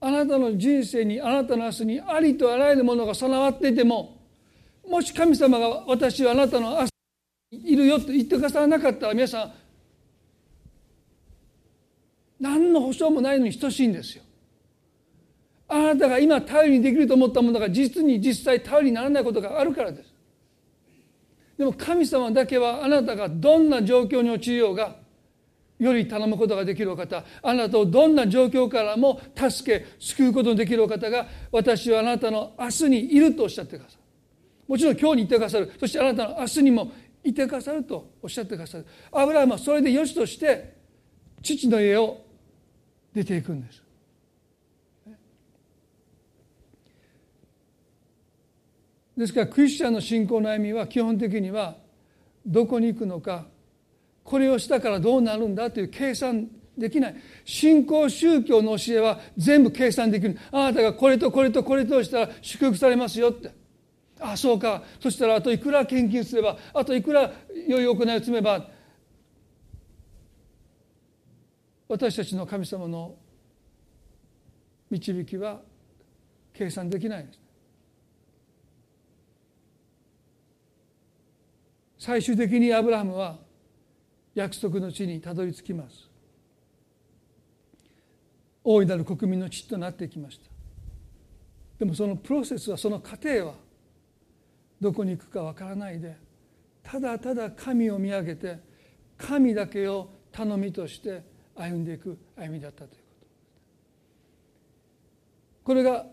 [0.00, 4.20] あなたの人生にあなたの明日にありとあらゆるものが備わっていても
[4.88, 6.90] もし神様が私はあなたの明日
[7.52, 9.52] にいるよと言ってくださらなかったら皆さん
[12.42, 14.24] 何の保証もないのに等しいんですよ。
[15.68, 20.12] あなたが今頼りにできると思ったものが実に実際頼りにならないことがあるからです。
[21.56, 24.96] でも神様だけはあなたがどんな状況に陥ようが
[25.78, 40.76] より頼むことができるお方あなたをどんな状況からも助け救うことのできるお方が私はあなたの明日にいるとおっしゃってくださいもちろん今日に言ってくださるそしてあなたの明日にもいてくださるとおっしゃってくださるアブラハムはそれでよしとして
[41.42, 42.21] 父の家を
[43.14, 43.82] 出ていくんです。
[49.16, 51.76] ですからクリスチャンの信仰の歩みは基本的には
[52.46, 53.46] どこに行くのか
[54.24, 57.16] これをしたからどうなるんだという計算できない。
[57.44, 60.38] 信仰宗教の教えは全部計算できる。
[60.50, 63.50] あなたがこれとこれとこれとしたら祝福されますよって。
[64.18, 64.82] ああそうか。
[64.98, 67.30] そしたらあといくら献金すればあといくら
[67.68, 68.68] 良い行いを積めば
[71.92, 73.16] 私たちの神様の
[74.88, 75.60] 導きは
[76.54, 77.26] 計算できない。
[77.26, 77.38] です
[81.98, 83.36] 最終的にアブラハムは
[84.34, 86.08] 約束の地にたどり着きます。
[88.64, 90.46] 大いなる国民の地となってきました。
[91.78, 93.54] でもそのプロセスはその過程は
[94.80, 96.16] どこに行くかわからないで
[96.82, 98.60] ただただ神を見上げて
[99.18, 103.26] 神だけを頼みとして歩んでいく歩みだったということ。
[105.64, 106.06] これが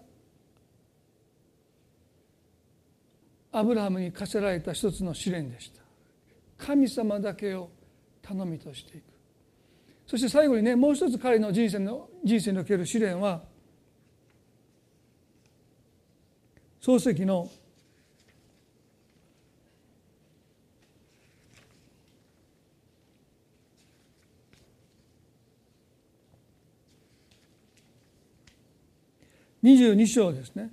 [3.51, 5.81] アブラハムに課せられた一つの試練でした。
[6.57, 7.69] 神様だけを
[8.21, 9.03] 頼みとしていく。
[10.05, 13.41] そして最後にねもう一つ彼の人生の人生における試練は
[16.81, 17.49] 漱石の
[29.63, 30.71] 22章ですね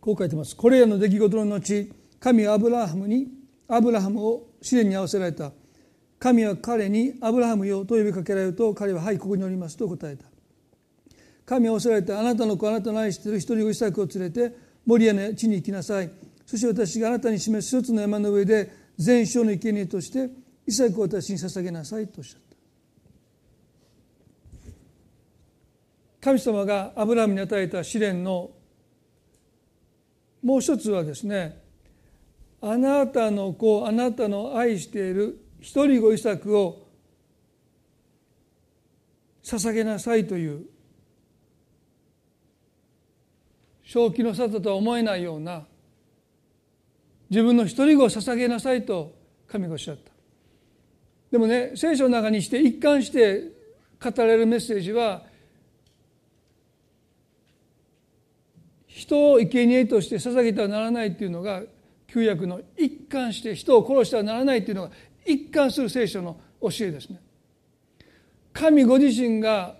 [0.00, 0.56] こう書いてます。
[0.56, 3.28] これらの出来事の後、神はアブラハムに、
[3.68, 5.52] アブラハムを試練に合わせられた。
[6.20, 10.26] 神は彼にアブラハムよと呼びかけられると彼ははいここにおりますと答えた。
[11.46, 14.54] 神はおせられてあなたの子あなたの愛している一人子イサクを連れて
[14.84, 16.10] 森屋の地に行きなさい。
[16.44, 20.28] そして私があなたに示す一つの山の上で全焼の生贄として
[20.66, 22.56] イサクを私に捧げなさいとおっしゃった。
[26.20, 28.50] 神様がアブラハムに与えた試練の
[30.42, 31.62] もう一つはですね
[32.60, 36.88] あなたの子あなたの愛している一人ご遺作を
[39.42, 40.66] 捧げなさいという
[43.84, 45.64] 正気の沙汰とは思えないような
[47.28, 49.14] 自分の一人子を捧げなさいと
[49.48, 50.10] 神がおっしゃった。
[51.30, 53.52] でもね聖書の中にして一貫して
[54.02, 55.22] 語られるメッセージは
[58.86, 61.62] 人を生贄として捧げてはならないっていうのが
[62.06, 64.90] 旧約の一貫して人を殺してはならないっていうのが
[65.24, 67.20] 一貫する聖書の教えですね。
[68.52, 69.76] 神ご自身が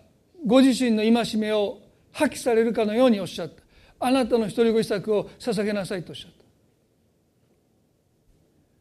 [0.47, 1.79] ご自身の戒めを
[2.13, 3.63] 破棄されるかのようにおっしゃった。
[4.01, 6.45] あなたの一人ご自作を捧げなさいとおっしゃった。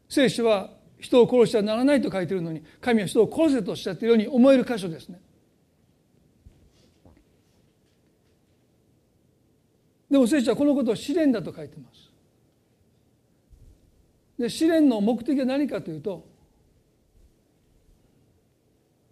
[0.08, 5.20] 聖書は人を殺してはならないと書いているのに神は人を殺せとおっしゃっているように思える箇所ですね。
[10.10, 12.10] でも聖書はこのことを試練だと書いてます。
[14.38, 16.26] で試練の目的は何かというと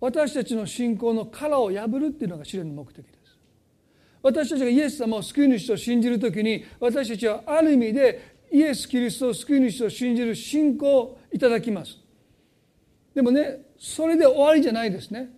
[0.00, 3.36] 私たちの信仰の殻を破るっていうのが試練の目的です。
[4.22, 11.98] 私たちがイエス様を救い主と信じる時に私たちはある意味でイエス・キリストを救い主と信じる信仰をいただきます。
[13.14, 15.30] でもねそれで終わりじゃないですね。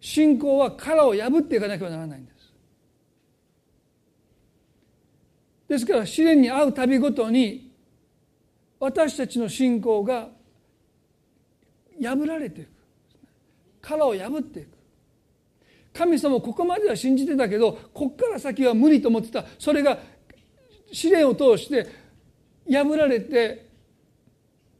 [0.00, 2.40] 信仰は殻を破っていかなければならないんです。
[5.68, 7.70] ですから試練に遭う度ごとに
[8.80, 10.30] 私たちの信仰が
[12.00, 12.69] 破られていく。
[13.90, 14.68] 殻を破っていく
[15.92, 19.98] 神様ここまでは信じてたけどこっから先は無理と思ってたそれが
[20.92, 21.88] 試練を通して
[22.70, 23.68] 破られて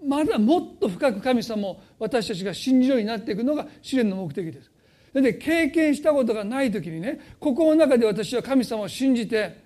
[0.05, 4.71] まだもっと深く神様を私たちが信じるようになっていくのが試練の目的です。
[5.13, 9.57] で経験したことがない時にね心の中で私は神様を信じて、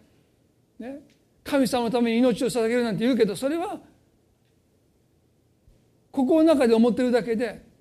[0.79, 1.01] ね、
[1.45, 3.79] 神様のために命を捧げるなんて言うけどそれは
[6.11, 7.74] 心の中で思ってるだけで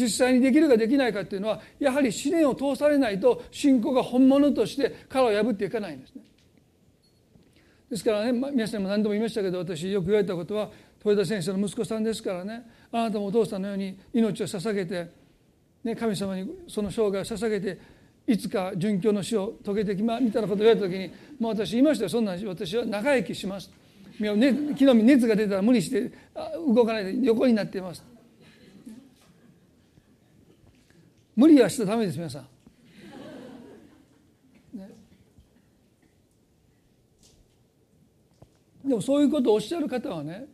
[0.00, 6.22] 実際にできるかできないかっていうのはやはり試練を通されないと信仰が本物として殻を破っていかないんですね。
[7.90, 10.70] ですからね、ま皆さんも何度も言いましたけど私よく言われたことは
[11.04, 15.10] 豊田先生の息子さんですからねあなたもお父さんのように命を捧げて、
[15.82, 17.78] ね、神様にその生涯を捧げて
[18.28, 23.70] いつか殉教の死を遂げてきまみたいなことを言われた時にもう私言いましたよそんな私は長生きします
[24.20, 26.12] ね、昨日熱が出たら無理して
[26.74, 28.04] 動かないで横になっています
[31.36, 32.40] 無理はしちゃダメです皆さ
[34.74, 34.90] ん、ね、
[38.84, 40.46] でもそういうことをおっしゃる方はね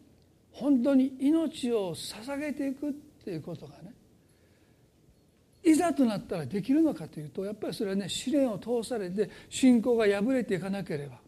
[0.52, 2.92] 本当に命を捧げていくっ
[3.24, 3.92] ていうことがね
[5.62, 11.18] いざとなったらできるのかというとやっぱりそれはね試練を通されて信仰が破れていかなければ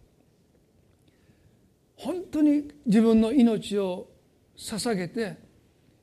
[1.96, 4.08] 本当に自分の命を
[4.56, 5.36] 捧げて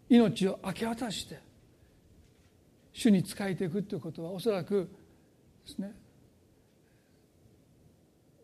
[0.09, 1.44] 命を明け渡して
[2.95, 4.89] 主に仕えていくということはおそらく
[5.65, 5.91] ですね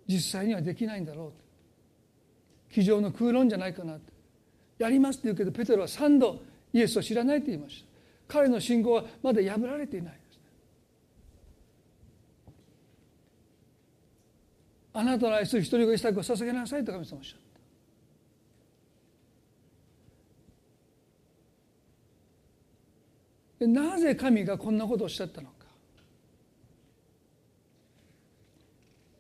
[0.08, 1.32] 実際にはできないんだろう。
[1.32, 1.38] と
[2.70, 3.98] 机上の空論じゃないかな
[4.78, 6.42] やりますって言うけどペテロは3度
[6.74, 7.88] イエスを知らないと言いました。
[8.28, 10.40] 彼の信仰はまだ破られていないです。
[14.94, 17.51] あなたの愛する一人子イサクを捧げなさいと神様おっしゃった。
[23.68, 25.54] なぜ神がこんなことをおっしゃったのか。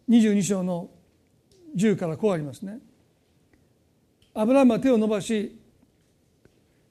[0.09, 0.89] 22章の
[1.75, 2.79] 10からこうありますね。
[4.33, 5.57] アブラハムは手を伸ばし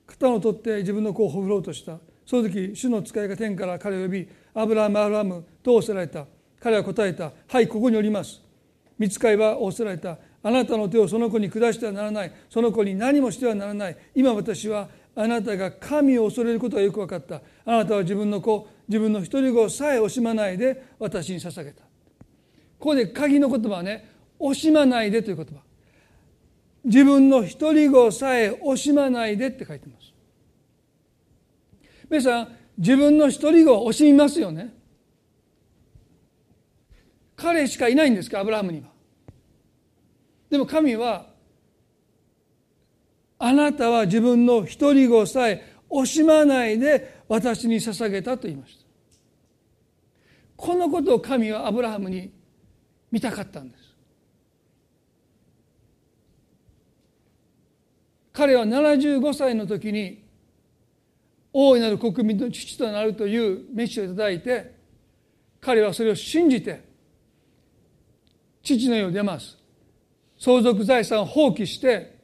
[0.06, 1.98] 肩を取って自分の子をほふろうとした。
[2.26, 6.26] その時主の使いが天から彼を呼びアブラハムアブラムと仰せられた。
[6.60, 7.32] 彼は答えた。
[7.48, 8.40] はいここにおります。
[8.98, 10.18] 見つかいは仰せられた。
[10.42, 12.32] あなたの手をその子に下してはならない。
[12.48, 13.96] その子に何もしてはならない。
[14.14, 14.88] 今私は
[15.22, 17.42] あなたが神を恐れることがよく分かった。
[17.66, 21.82] あなたは自分の子自分の一人子さえ惜しまないで私に捧げた。
[21.82, 21.88] こ
[22.78, 24.08] こで鍵の言葉はね
[24.38, 25.52] 惜しまないでという言葉。
[26.84, 30.14] 自分の一人子さえ惜しまないでって書いてます。
[32.08, 34.74] 皆さん自分の一人子を惜しみますよね。
[37.36, 38.88] 彼しかいないんですかアブラハムには。
[40.48, 41.29] でも神は
[43.42, 48.84] あなたは自分の一人子さえ惜しまないで私に捧げたと言いました。
[50.56, 52.30] このことを神はアブラハムに
[53.10, 53.96] 見たかったんです。
[58.30, 60.22] 彼は75歳の時に
[61.50, 64.74] 大いなる国民の父となるというメッシをいただいて
[65.62, 66.84] 彼はそれを信じて
[68.62, 69.56] 父の世を出ます。
[70.38, 72.19] 相続財産を放棄して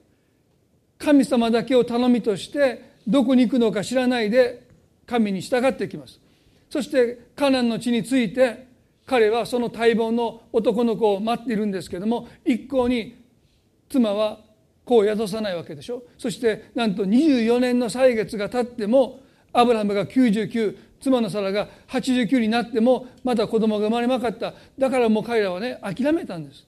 [0.99, 4.67] 神様だけを頼みとしてどこに行くのか知らないで
[5.07, 6.21] 神に従ってきます。
[6.69, 8.67] そしてカナンの地について
[9.07, 13.23] 彼はその待望の男の子を待っているんですけども一向に
[13.89, 14.41] 妻は
[14.85, 16.03] 子を宿さないわけでしょ。
[16.19, 19.21] そしてなんと24年の歳月が経っても
[19.53, 24.55] アブラハムが99妻のサラが89になってもまだ子供が生まれなかった。
[24.79, 26.67] だからもう彼らはね諦めたんです。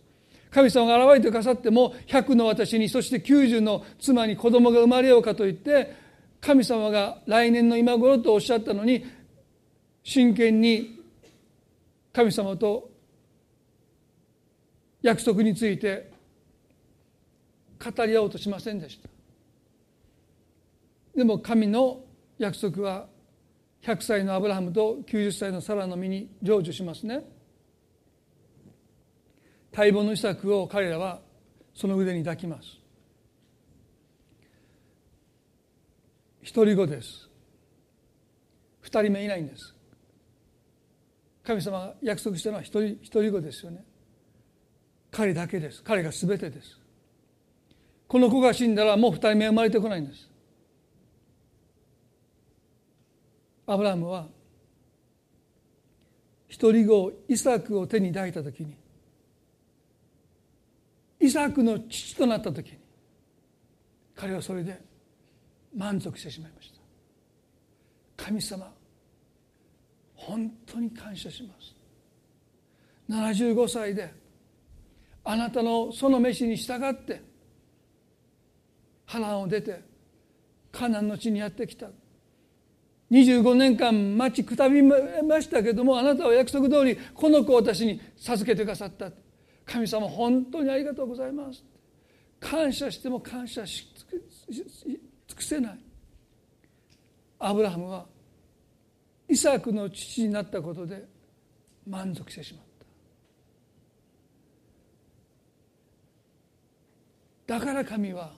[0.51, 5.95] 神様が現れてくださっても100の私にそして90の妻に子供が生まれようかと言って
[6.41, 9.05] 神様が来年の今頃とおっしゃったのに
[10.03, 11.03] 真剣に
[12.13, 12.91] 神様と
[15.03, 16.11] 約束について
[17.79, 19.09] 語り合おうとしませんでした。
[21.15, 22.01] でも神の
[22.39, 23.07] 約束は
[23.83, 27.25] 100歳のアブラハムと90歳のサラの身に成就しますね。
[29.79, 31.21] 待望の遺作を彼らは
[31.73, 32.81] その腕に抱きます。
[36.43, 37.29] 一人子です。
[38.81, 39.73] 二人目いないんです。
[41.45, 43.85] 神様が約束したのは一人一人子ですよね。
[45.13, 45.81] 彼だけです。
[45.85, 46.81] 彼が全てです。
[48.09, 50.29] この子が死んだらもう二人目生まれてこないんです。
[53.65, 54.27] アブラハムは
[56.49, 58.75] 一人子イサクを手に抱いた時に
[61.21, 62.79] イサクの父となった時に
[64.15, 64.81] 彼はそれで
[65.75, 68.25] 満足してしまいました。
[68.25, 68.71] 神様
[70.15, 71.75] 本当に感謝します。
[73.09, 74.13] 75歳で
[75.25, 77.23] あなたのその飯に従って
[79.07, 79.83] 波乱を出て
[80.73, 81.89] カナンの地にやってきた。
[83.11, 84.97] 25年間待ちくたびま
[85.41, 89.11] したけどもあなたは約束通りこの子を私に授けてくださった。
[89.71, 91.63] 神様本当にありがとうございます。
[92.41, 93.87] 感謝しても感謝し
[94.49, 94.65] 尽
[95.37, 95.79] くせない。
[97.39, 98.07] アブラハムは
[99.29, 101.07] イサクの父になったことで
[101.87, 102.65] 満足してしまっ
[107.47, 107.55] た。
[107.59, 108.33] だから神は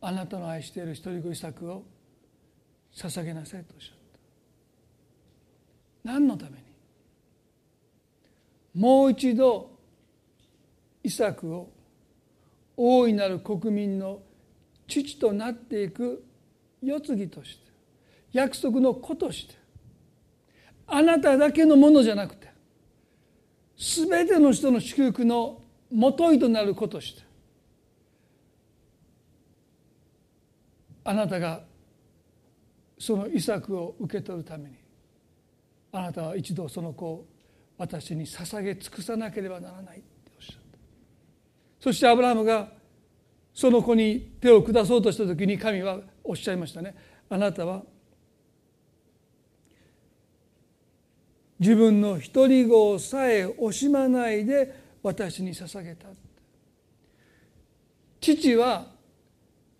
[0.00, 1.84] あなたの愛している一人子イサクを
[2.94, 3.96] 捧げなさいとおっしゃっ
[6.04, 6.10] た。
[6.12, 6.56] 何のために？
[8.74, 9.75] もう一度
[11.06, 11.70] イサクを
[12.76, 14.22] 大いなる国民の
[14.88, 16.24] 父となっていく
[16.82, 17.70] 世継ぎとして
[18.32, 19.54] 約束の子として
[20.88, 22.48] あなただけのものじゃなくて
[23.78, 27.22] 全ての人の祝福のもといとなる子として
[31.04, 31.60] あなたが
[32.98, 34.76] その遺作を受け取るために
[35.92, 37.26] あなたは一度その子を
[37.78, 40.02] 私に捧げ尽くさなければならない。
[41.80, 42.68] そしてアブラハムが
[43.52, 46.94] その子に手を下そうとした時に神はおっしゃいましたね。
[47.28, 47.82] あなたは
[51.58, 56.08] 自分の独り子さえ惜しまないで私に捧げた。
[58.20, 58.86] 父は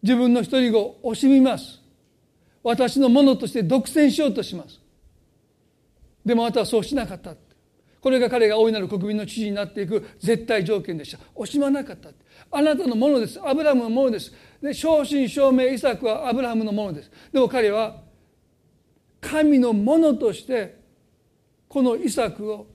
[0.03, 1.81] 自分の独り子を惜しみます。
[2.63, 4.81] 私のものとして独占しようとします。
[6.25, 7.35] でもあなたはそうしなかった。
[8.07, 11.19] これが彼が大いなる国民の父になっていく絶対条件でした。
[11.35, 12.11] 惜しまなかった
[12.53, 13.41] あなたのものです。
[13.45, 14.33] アブラハムのものです。
[14.63, 17.11] で正真正銘イサクはアブラハムのものです。
[17.33, 18.01] でも彼は
[19.21, 20.79] 神のものとして
[21.67, 22.69] このイサクを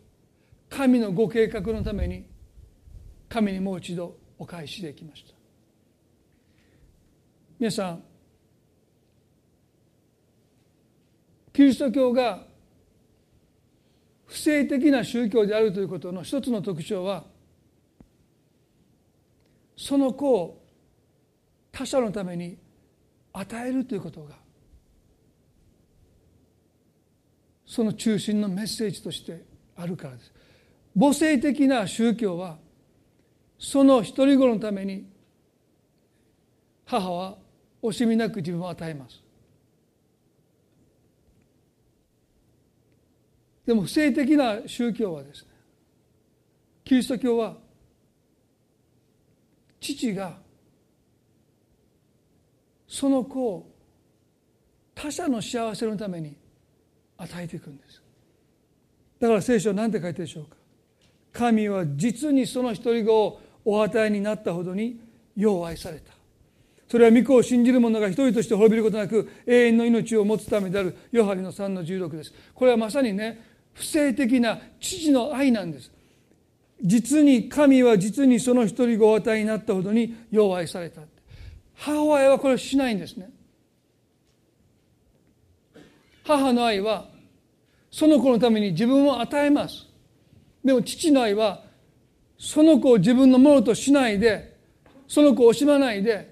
[0.70, 2.26] 神のご計画のために
[3.30, 5.34] 神にもう一度お返しできました。
[7.58, 8.04] 皆さん
[11.54, 12.51] キリスト教が
[14.32, 17.26] 不正的な宗教であるということの一つの特徴は
[19.76, 20.64] その子を
[21.70, 22.58] 他者のために
[23.34, 24.36] 与えるということが
[27.66, 29.44] その中心のメッセージとして
[29.76, 30.32] あるからです。
[30.98, 32.58] 母性的な宗教は
[33.60, 35.10] その独り子のために
[36.86, 37.38] 母は
[37.84, 39.21] 惜しみなく自分を与えます。
[43.66, 45.50] でも不正的な宗教はですね
[46.84, 47.58] キリスト教は
[49.80, 50.38] 父が
[52.88, 53.72] その子を
[54.94, 56.36] 他者の幸せのために
[57.18, 58.02] 与えていくんです。
[59.20, 60.58] だから聖書は何て書いてるでしょうか。
[61.32, 65.00] 神は実にその一人子をお与えになったほどに
[65.36, 66.12] よう愛された。
[66.90, 72.34] それは御子を信じる者が一人として滅びることなく永遠の命を持つためであるヨハリの3の16です。
[72.54, 75.92] これはまさにね不正的な父の愛なんです。
[76.84, 81.02] 実に神は実にその一人子をお与えになったほどによう愛された。
[81.76, 83.30] 母親はこれをしないんですね。
[86.24, 87.06] 母の愛は
[87.92, 89.88] その子のために自分を与えます。
[90.64, 91.64] でも父の愛は
[92.38, 94.58] その子を自分のものとしないで
[95.08, 96.31] その子を惜しまないで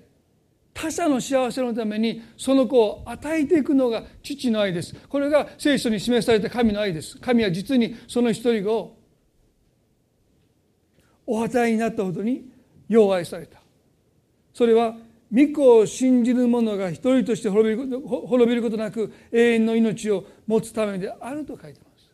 [0.81, 4.95] 他者の幸せのためにその子を与えていくのが父の愛です。
[5.09, 7.17] これが聖書に示された神の愛です。
[7.17, 8.97] 神は実にその一人子を
[11.27, 12.49] お与えになったほどに
[12.87, 13.59] よう愛された。
[14.53, 14.95] それは
[15.33, 22.09] 御子を信じる者が一人として滅びる滅びることなく永遠の命を持つためであると書いてます。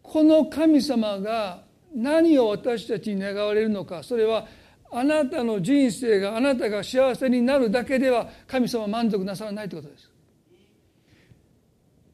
[0.00, 4.46] この神様が何を私たちに願われるのかそれは
[4.96, 10.10] あなたの人生があなたが幸せになるだけでは神様は満足なさらないということです。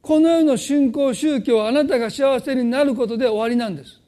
[0.00, 4.00] この世の信仰宗教はあなたが幸せになることで終わりなんです。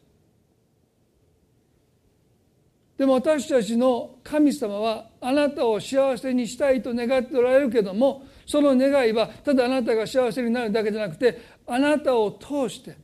[2.97, 12.97] でも私たちの神様はあなたを幸せにしたいと願っておられるけどもその願いはただあなたが幸せになるだけじゃなくてあなたを通して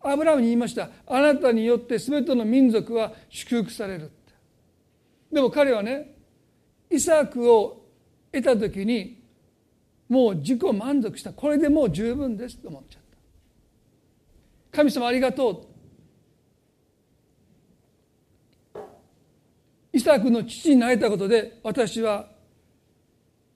[0.00, 0.88] アブラムに言いました。
[1.06, 4.10] あなたによって全ての民族は祝福される。
[5.32, 6.14] でも彼はね
[6.90, 7.86] イサクを
[8.30, 9.22] 得た時に
[10.08, 11.32] もう自己満足した。
[11.32, 13.02] これでもう十分ですと思っちゃっ
[14.70, 14.76] た。
[14.76, 15.68] 神様ありがと
[18.74, 18.78] う。
[19.94, 22.28] イサクの父になれたことで私は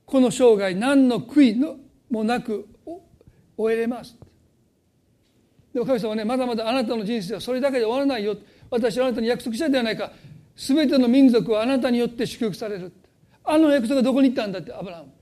[0.07, 1.77] この生涯何の悔いの
[2.11, 2.69] もなく
[3.57, 4.17] 終えれます。
[5.75, 8.35] でも神様はねまだまだあなたの人生はそれだけで終わらないよ。
[8.71, 10.11] 私はあなたに約束したではないか。
[10.57, 12.93] 全ての民族はあなたによって祝福される
[13.45, 15.13] あの約束がどこに行ったんだってアブラハム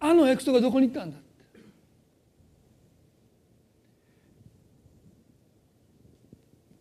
[0.00, 1.32] あの約束がどこに行ったんだって。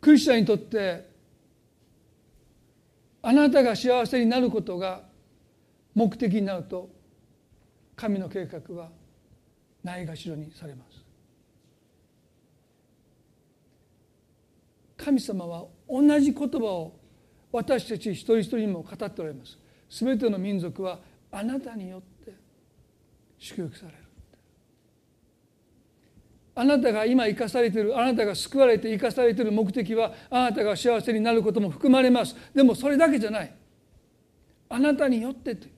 [0.02, 1.08] クリスチャンにとって
[3.22, 5.04] あなたが幸せになることが
[5.94, 6.90] 目的になると
[7.96, 8.90] 神の計画は
[9.84, 11.11] ないがしろにされます。
[15.04, 17.00] 神様は同じ言葉を
[17.52, 19.58] 私たち一人一人にも語っておられます。
[19.90, 21.00] 全ての民族は
[21.32, 22.34] あなたによって
[23.40, 23.98] 祝福される。
[26.54, 32.36] あなたが今生かされているあなたが救われて生かされている目的はあなたが幸せになることも含まれます。
[32.54, 33.54] でもそれだけじゃない。
[34.70, 35.74] あなたによってという。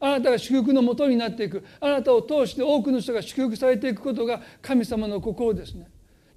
[0.00, 1.62] あなたが祝福のもとになっていく。
[1.80, 5.88] あなたを通して多くの人が祝福されていくことが神様の心ですね。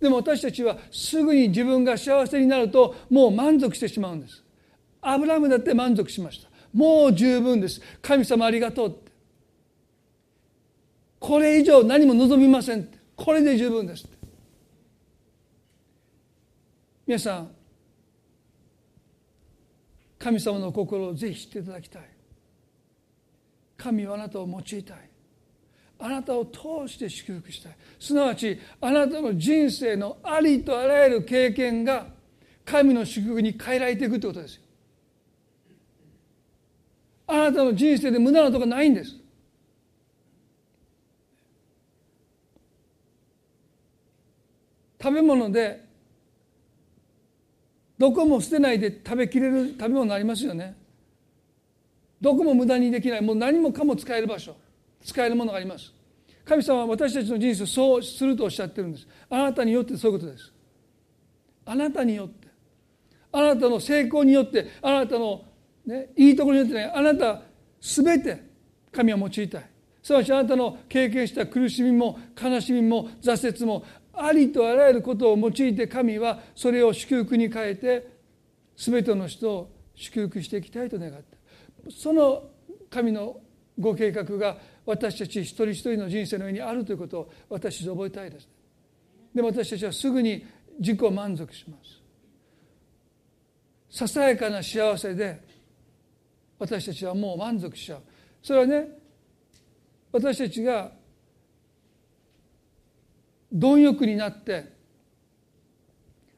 [0.06, 4.44] でも私たちはすぐに自分が幸せになるともう満足してしまうんです。
[5.02, 6.50] アブラムだって満足しました。
[6.72, 7.82] もう十分です。
[8.04, 9.12] 神様ありがとうって。
[11.20, 13.00] これ以上何も望みませんって。
[13.16, 14.18] これで十分ですって。
[17.08, 17.50] 皆さん
[20.20, 22.04] 神様の心をぜひ知っていただきたい。
[23.76, 25.05] 神はあなたを用いたい。
[25.98, 27.76] あなたを通して祝福したい。
[28.00, 32.08] すなわちあなたの人生のありとあらゆる経験が
[32.66, 34.62] 神の祝福に変えられていくということですよ。
[37.28, 39.16] あなたの人生で無駄なとこないんです。
[45.02, 45.86] 食べ物で
[47.98, 50.76] どこも捨てないで食べきれる食べ物ありますよね。
[52.20, 53.22] どこも無駄にできない。
[53.22, 54.56] もう何もかも使える場所。
[55.06, 55.94] 使えるものがあります。
[56.44, 59.08] 神様は私たちの人生をそうするとおっしゃってるんです。
[59.30, 60.52] あなたによってそういうことです。
[61.66, 62.48] あなたによって。
[63.32, 65.44] あなたの成功によってあなたの、
[65.86, 67.42] ね、いいところによってねあなた
[67.82, 68.42] 全て
[68.92, 69.70] 神は用いたい。
[70.02, 73.84] すなわちあなたの経験した苦しみも悲しみも挫折も
[74.14, 78.08] ありとあらゆることを用いて神はそれを祝福に変えて
[78.78, 81.38] 全ての人を祝福していきたいと願って
[81.90, 82.44] その
[82.90, 83.38] 神の
[83.80, 88.48] ご計画が私たち一人一人の人生の上にあるということを私たち覚えたいです。
[89.34, 90.46] でも私たちはすぐに
[90.80, 91.78] 自己満足しま
[93.90, 93.98] す。
[93.98, 95.42] ささやかな幸せで
[96.60, 98.02] 私たちはもう満足しちゃう。
[98.44, 98.88] それはね
[100.12, 100.92] 私たちが
[103.52, 104.74] 貪欲になって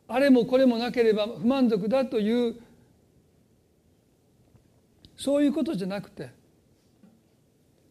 [0.08, 2.56] あれもこれもなければ不満足だという
[5.18, 6.30] そういうことじゃなくて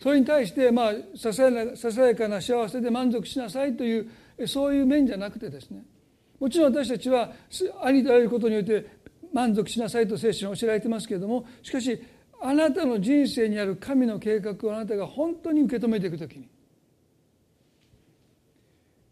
[0.06, 5.82] それに対してまあささやかな幸せで満足しなさいというそういう面じゃなくてですね
[6.38, 7.32] もちろん私たちは
[7.82, 8.86] ありとあらゆることによって
[9.32, 12.00] 満足しなさいと聖書に教えられてますけれどもしかし
[12.40, 16.48] あなたの人生にある神の計画をあなたが本当に受け止めていくときに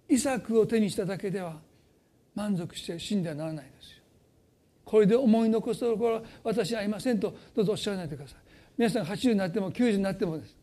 [0.08, 1.56] イサクを手にしただけでは
[2.36, 3.98] 満足して死んではならないですよ。
[4.84, 8.38] これで思い残すところは私にありませんとどうぞおっしゃらないでください。
[8.78, 10.56] 皆さん80になっても90になってもです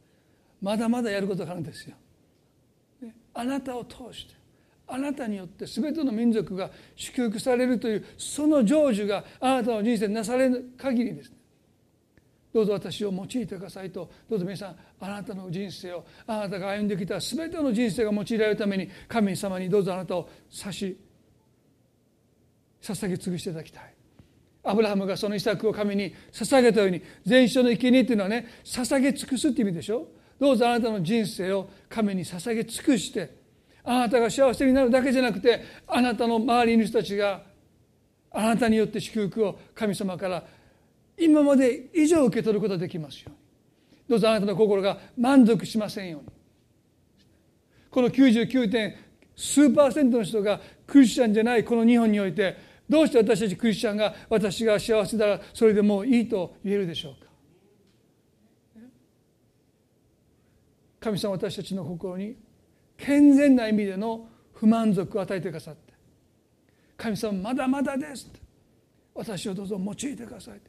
[0.62, 1.96] まだまだやることがあるんですよ。
[3.34, 4.36] あなたを通して
[4.88, 11.38] あなたによって全ての民族が祝福されるというその成就があなたの人生になされる限りですね。
[12.54, 21.00] どうぞ私を用いてくださいとどうぞ皆さんあなたの人生をあなたが歩んできた全ての人生が用いられるために神様にどうぞあなたを差し
[22.82, 23.94] 捧げ尽くしていただきたい。
[24.64, 30.08] アブラハムがその遺作を神に捧げたように全焼の生贄っていうのはね捧げ尽くすって意味でしょ。
[30.42, 33.32] どうぞあなたの人生を神に捧げ尽くして
[33.84, 37.44] あなたが幸せになるだけじゃなくてあなたの周りの人たちが
[38.32, 40.44] あなたによって祝福を神様から
[41.16, 43.36] 今まで以上受け取ることができますように。
[44.10, 46.28] どうぞあなたの心が満足しませんように。
[47.92, 48.96] この99点
[49.36, 52.58] 数パーセントの人がクリスチャンじゃないこの日本において
[52.90, 57.21] どうして私たちクリスチャンが私が幸せならそれでもういいと言えるでしょう
[61.02, 62.38] 神様私たちの心に
[62.96, 65.92] 健全な意味での不満足を与えてくださって。
[66.96, 68.32] 神様まだまだです
[69.16, 70.62] 私をどうぞ用いてください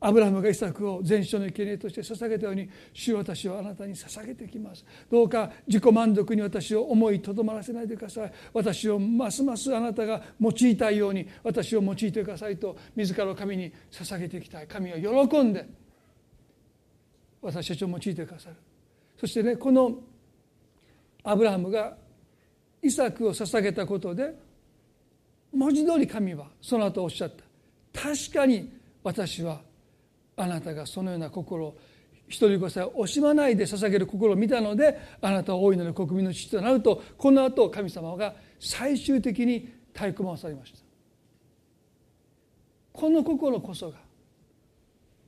[0.00, 4.84] アブラハムがイサクを全焼の生贄として捧げたように主私はあなたに捧げてきます。
[5.08, 8.32] どうか自己満足に私を思いとどまらせないでください。
[8.52, 14.66] 私をますますあなたが用いたいように私を用いてくださいと自らを神に捧げていきたい。
[14.66, 15.68] 神は喜んで
[17.42, 18.56] 私たちを用いてくださる。
[19.18, 19.98] そしてねこの
[21.24, 21.96] アブラハムが
[22.80, 24.34] イサクを捧げたことで
[25.52, 27.44] 文字通り神はその後おっしゃった。
[28.00, 28.72] 確かに
[29.02, 29.60] 私は
[30.36, 31.76] あなたがそのような心を
[32.28, 40.78] 一人子さえ惜しまないで捧げる心を見たのであなたは大いなる国民の父となるとこの後神様が最終的に太鼓判されました。
[42.92, 43.98] この心こそが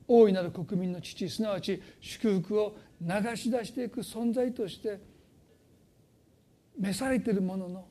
[0.07, 4.99] 大いなる国民の父すなわち祝福を流し出していく存在として
[6.79, 7.87] 召されているものの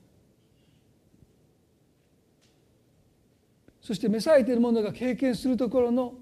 [3.80, 6.14] そして召されているものが経験するところの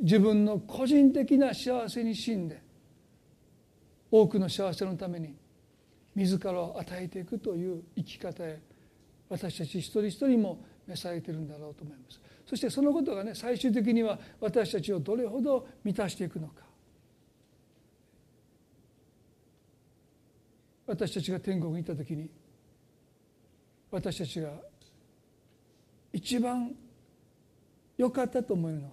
[0.00, 2.62] 自分の個人的な幸せに死んで
[4.10, 5.34] 多くの幸せのために
[6.14, 8.60] 自らを与えていくという生き方へ
[9.28, 12.20] 私たち一人一人も召されているんだろうと思います。
[12.46, 16.62] そしてそのことがね最終的には私たちをどれほど満たしていくのか。
[20.86, 22.30] 私たちが天国に行った時に
[23.90, 24.48] 私たちが
[26.14, 26.74] 一番
[27.98, 28.90] 良かったと思えるのは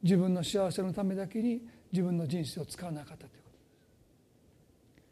[0.00, 3.50] 自分の幸せのためだけに自分の人生を使わなかったというこ
[4.94, 5.00] と。
[5.00, 5.08] です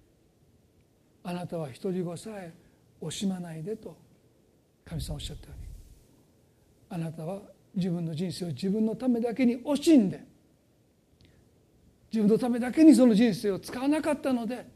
[1.25, 2.53] あなたは独り子さえ
[3.03, 3.97] 惜しまないでと
[4.91, 5.53] 神様おっしゃったよ
[6.91, 7.41] うにあなたは
[7.76, 10.20] 自分の人生を自分のためだけに惜しんで
[12.12, 14.66] 自分のためだけにその人生を使わなかったので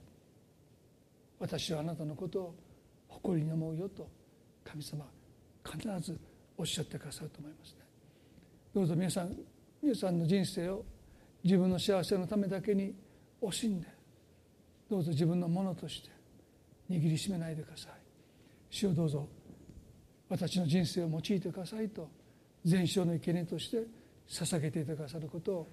[1.41, 2.55] 私はあなたのことを
[3.09, 4.09] 誇りに思うよと
[4.65, 5.05] 神様
[5.65, 6.17] 必ず
[6.57, 7.79] おっしゃってくださると思いますね。
[8.73, 9.37] どうぞ皆さん
[9.83, 10.85] 皆さんの人生を
[11.43, 12.95] 自分の幸せのためだけに
[13.43, 13.89] 惜しんで
[14.89, 16.11] どうぞ自分のものとして
[16.89, 17.93] 握りしめないでください。
[18.71, 19.29] 主をどうぞ
[20.29, 22.09] 私の人生を用いてくださいと
[22.65, 23.85] 全焼の生贄として
[24.29, 25.69] 捧げていてくださることを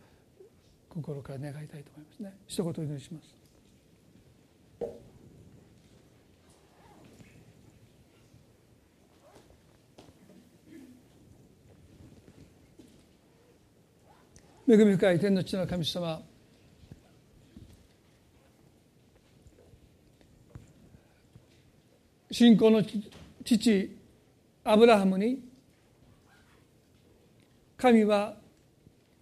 [0.89, 2.33] 心から願いたいと思いますね。
[2.47, 3.41] 一言お祈りします。
[14.67, 16.21] 恵み深い天の地の神様
[22.31, 22.81] 信仰の
[23.43, 24.00] 父
[24.63, 25.43] アブラハムに
[27.77, 28.35] 神は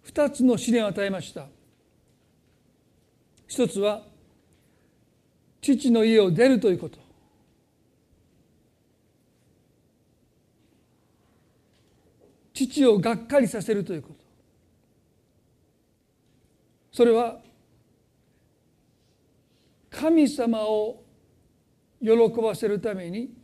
[0.02, 1.46] 二つの試練を与えました。
[3.46, 4.02] 一つは
[5.62, 6.98] 父の家を出るということ。
[12.52, 14.14] 父をがっかりさせるということ。
[16.92, 17.40] それは
[19.88, 21.02] 神様を
[22.02, 22.10] 喜
[22.42, 23.39] ばせるために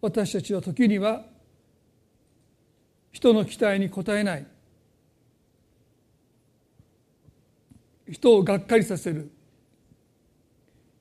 [0.00, 1.24] 私たちは時には
[3.12, 4.46] 人の期待に応えない
[8.10, 9.30] 人をがっかりさせる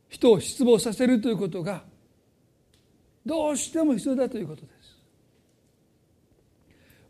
[0.09, 1.83] 人を失望させるということが
[3.25, 4.97] どうしても必要だということです。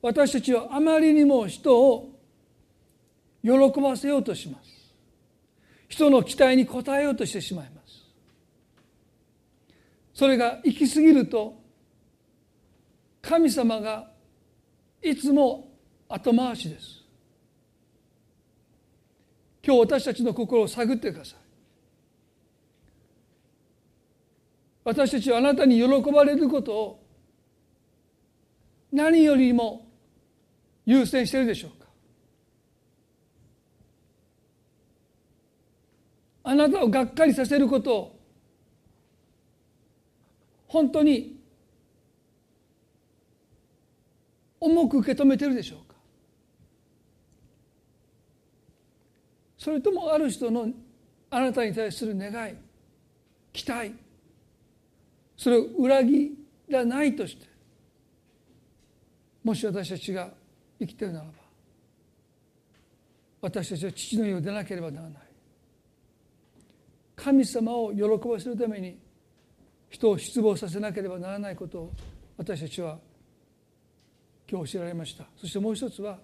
[0.01, 2.09] 私たちはあまりにも人を
[3.43, 4.93] 喜ばせようとします。
[5.87, 8.05] 人の期待に応えようとしてしまいます。
[10.13, 11.58] それが行き過ぎると
[13.29, 14.09] 神様が
[15.03, 15.71] いつも
[16.07, 17.03] 後回しです。
[19.63, 21.39] 今日私たちの心を探ってください。
[24.83, 27.03] 私たちはあなたに喜ばれることを
[28.91, 29.85] 何よりも
[30.87, 31.85] 優先しているでしょうか。
[36.45, 38.19] あなたをがっかりさせることを
[40.65, 41.38] 本当に
[44.59, 45.95] 重く受け止めてるでしょうか？
[49.57, 50.69] それともある人の
[51.29, 52.55] あなたに対する願い
[53.51, 53.93] 期待
[55.37, 56.33] それを裏切
[56.67, 57.45] らないとして
[59.43, 60.29] もし私たちが
[60.79, 61.31] 生きてるならば
[63.41, 65.21] 私たちは父の家を出なければならない。
[67.15, 68.97] 神様を喜ばせるために
[69.89, 71.93] 人を失望させなければならないことを
[72.37, 72.97] 私たちは
[74.49, 75.25] 今日教えられました。
[75.37, 76.17] そしてもう一つは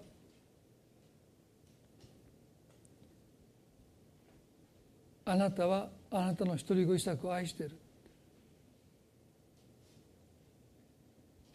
[5.24, 7.76] あなたはあなたの一人子イサクを愛している。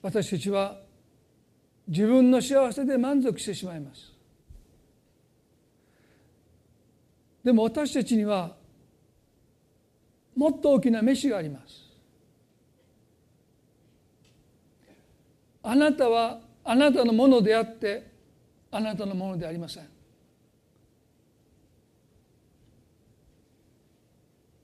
[0.01, 0.77] 私たちは
[1.87, 4.13] 自分の幸せで満足してしまいます。
[7.43, 8.55] でも私たちには
[10.35, 11.91] もっと大きな飯があります。
[15.63, 18.11] あなたはあなたのものであって
[18.71, 19.87] あなたのものでありません。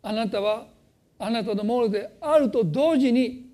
[0.03, 0.67] あなたは
[1.19, 3.51] あなたのものであると同時に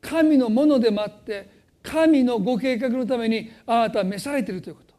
[0.00, 1.50] 神のものでもあって
[1.82, 4.94] 神のご計画のためにあなたは召されているということ。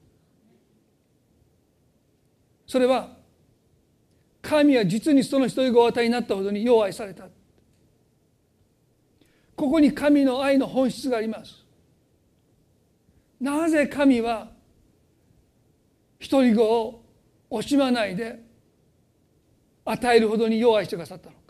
[2.67, 3.09] それは
[4.41, 7.25] 神は実にその一人ご与えになったほどによう愛された。
[9.55, 11.60] ここに神の愛の本質があります。
[13.41, 14.49] なぜ神は
[16.19, 17.03] 一人子を
[17.49, 18.39] 惜しまないで
[19.83, 21.41] 与えるほどによう愛してくださったのか。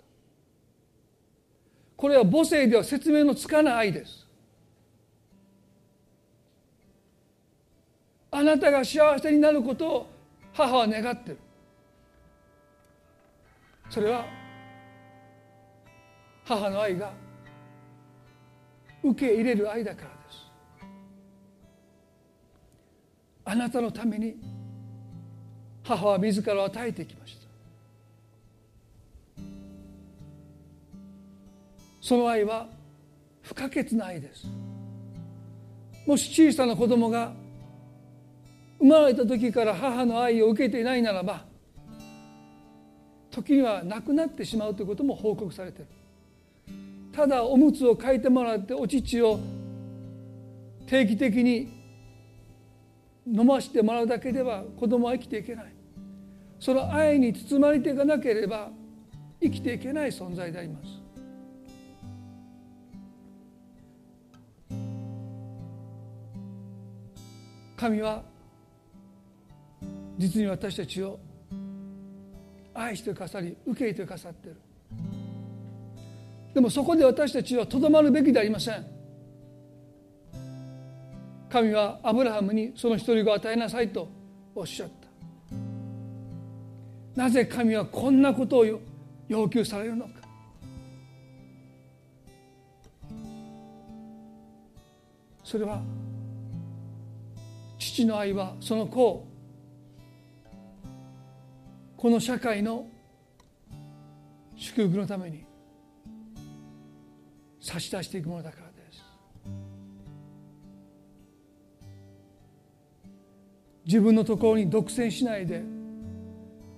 [1.97, 4.25] これは母性では説明のつかない愛です。
[8.31, 10.09] あなたが幸せになることを
[10.53, 11.37] 母は願ってる。
[13.89, 14.25] それは
[16.45, 17.11] 母の愛が
[19.03, 20.10] 受け入れる愛だから。
[23.51, 24.37] あなたのために
[25.83, 27.41] 母は自らを与えてきました。
[32.01, 32.67] その愛は
[33.41, 34.47] 不可欠な愛です。
[36.07, 37.33] もし小さな子供が
[38.79, 41.43] 生まれた時から母の愛を受けていないならば
[43.31, 45.87] 時には亡くなってしまうということも報告されている。
[47.11, 49.41] ただおむつを替えてもらってお乳を
[50.87, 51.80] 定期的に
[53.27, 55.73] 飲ましてもらうだけでは子供は生きていけない。
[56.59, 58.69] その愛に包まれていかなければ
[59.41, 61.01] 生きていけない存在であります。
[67.75, 68.21] 神は
[70.19, 71.19] 実に私たちを
[72.75, 74.57] 愛してくださり受け入れてくださっている。
[76.53, 79.00] でもそこで私たちはとどまるべきではありません。
[81.51, 84.07] 神はアブラハムにその一人子を与えなさいと
[84.55, 85.01] おっしゃった。
[87.21, 88.65] なぜ神はこんなことを
[89.27, 90.11] 要求されるのか。
[95.43, 95.81] それは
[97.77, 99.27] 父の愛はその子を
[101.97, 102.87] この社会の
[104.55, 105.43] 祝福のために
[107.59, 108.60] 差し出していくものだから。
[113.91, 115.61] 自分のところに独占しないで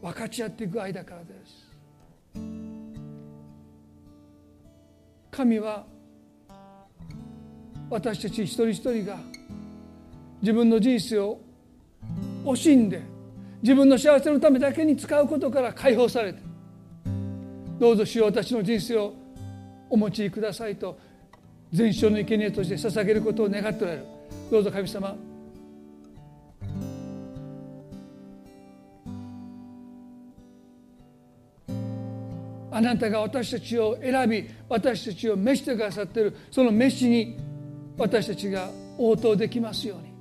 [0.01, 1.69] 分かち合っていく愛だからです。
[5.29, 5.85] 神は
[7.91, 9.19] 私たち一人一人が
[10.41, 11.39] 自分の人生を
[12.45, 13.03] 惜しんで
[13.61, 16.39] 自分の幸せのためだけに使うことから解放されて
[17.79, 19.13] どうぞ主よ私の人生を
[19.87, 20.97] お持ちくださいと
[21.71, 24.05] 全焼の生贄として捧げることを願っておられる。
[24.49, 25.15] どうぞ神様
[32.75, 37.37] あなたが私たちを選び私たちを召してくださっているその召しに
[37.95, 38.67] 私たちが
[38.97, 40.11] 応答できますように。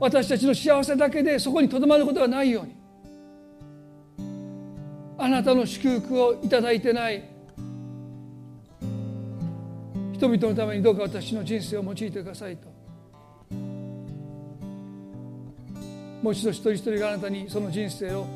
[0.00, 2.74] 私たちの幸せだけでそこにとどまることがないように。
[5.18, 7.22] あなたの祝福をいただいてない。
[10.14, 12.68] 人々のためにどうか私の人生を用いてくださいと。
[16.22, 18.26] もう一度一人一人があなたにその人生を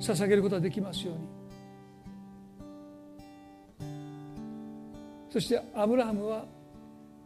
[0.00, 1.41] 捧げることができますように。
[5.32, 6.44] そしてアブラハムは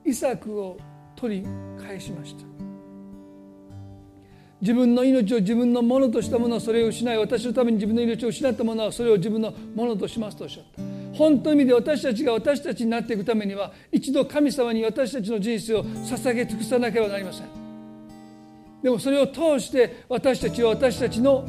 [0.04, 0.78] イサクを
[1.16, 1.46] 取り
[1.84, 2.44] 返しました。
[4.60, 10.82] 自分の命を自分のものとしたものはそれを失い私のために自分の命を失ったものはそれを自分のものとしますとおっしゃった。
[11.18, 17.46] 本当の意味で私たちが私たちになっていくためには一度神様に私たちの人生を捧げ尽くさなければなりません。
[18.84, 21.44] でもそれを通して私たちは私たちの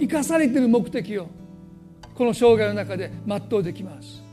[0.00, 1.28] 生かされている目的を
[2.14, 4.27] この生涯の中で全うできます。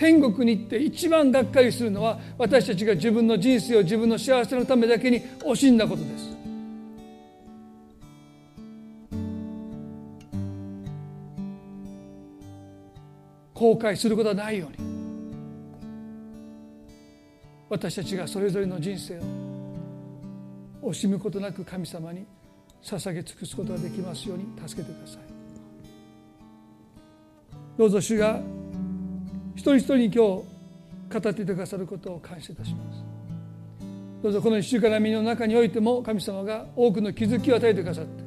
[0.00, 6.30] 天国に行って一番がっかりするのは私たちが自分の人生を自分の幸せのためだけに惜しんだことです。
[13.52, 14.88] 後悔することはないように。
[17.68, 19.18] 私たちがそれぞれの人生
[20.80, 22.24] を惜しむことなく神様に
[22.82, 25.20] 捧げ尽くすことができますように助けてください。
[27.76, 28.40] どうぞ主が
[29.60, 30.42] 一人一人に今日語
[31.18, 33.04] っていてくださることを感謝いたします。
[34.22, 38.24] どうぞこの一週間の身の中においても神様が多くの気づきを与えてくださって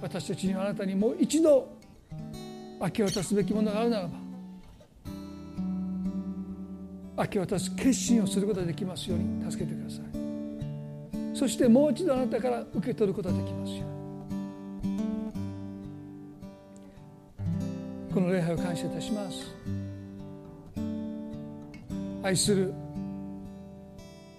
[0.00, 1.68] 私たちにはあなたにもう一度
[2.80, 4.10] 明け渡すべきものがあるならば
[7.24, 11.36] 明け渡す決心をすることができますように助けてください。
[11.36, 13.93] そしてもう一度あなたから受け取ることができますよ
[18.14, 19.52] この礼拝を感謝いたします。
[22.22, 22.72] 愛する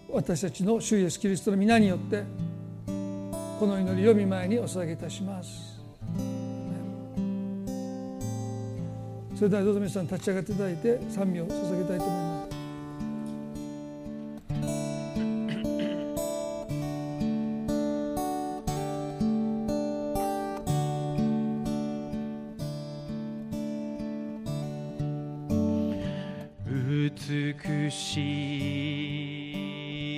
[0.10, 2.24] 私たちの主イエスキリストの皆によって
[3.60, 5.76] この祈りを見舞いにお捧げいたします。
[9.36, 12.35] それではどうぞ皆さん立ち上がっていただいて賛美を捧げたいと思います。
[28.16, 28.22] し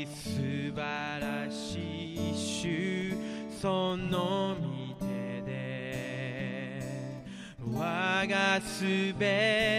[0.04, 0.30] い素
[0.76, 0.82] 晴
[1.20, 3.18] らしい主
[3.60, 4.56] その
[5.00, 6.84] 御手で
[7.74, 8.84] 我がす
[9.18, 9.77] べて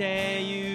[0.00, 0.69] day you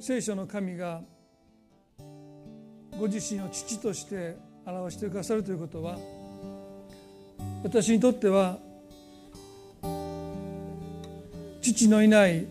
[0.00, 1.02] 聖書の神が
[2.98, 5.98] ご自身を父として表してくださるということは
[7.62, 8.58] 私にとっては
[11.60, 12.46] 父のいない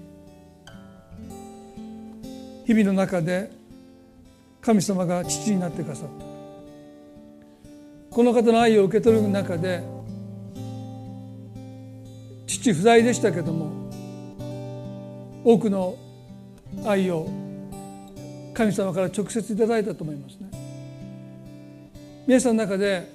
[2.68, 3.50] 日々の中で
[4.62, 8.16] 神様が父になってくださった。
[8.16, 9.82] この方の愛を受け取る中で
[12.46, 13.90] 父不在でしたけども
[15.44, 15.98] 多くの
[16.86, 17.39] 愛を
[18.60, 20.50] 神様から直接いただいたと思いますね。
[22.28, 23.10] 皆さんの中で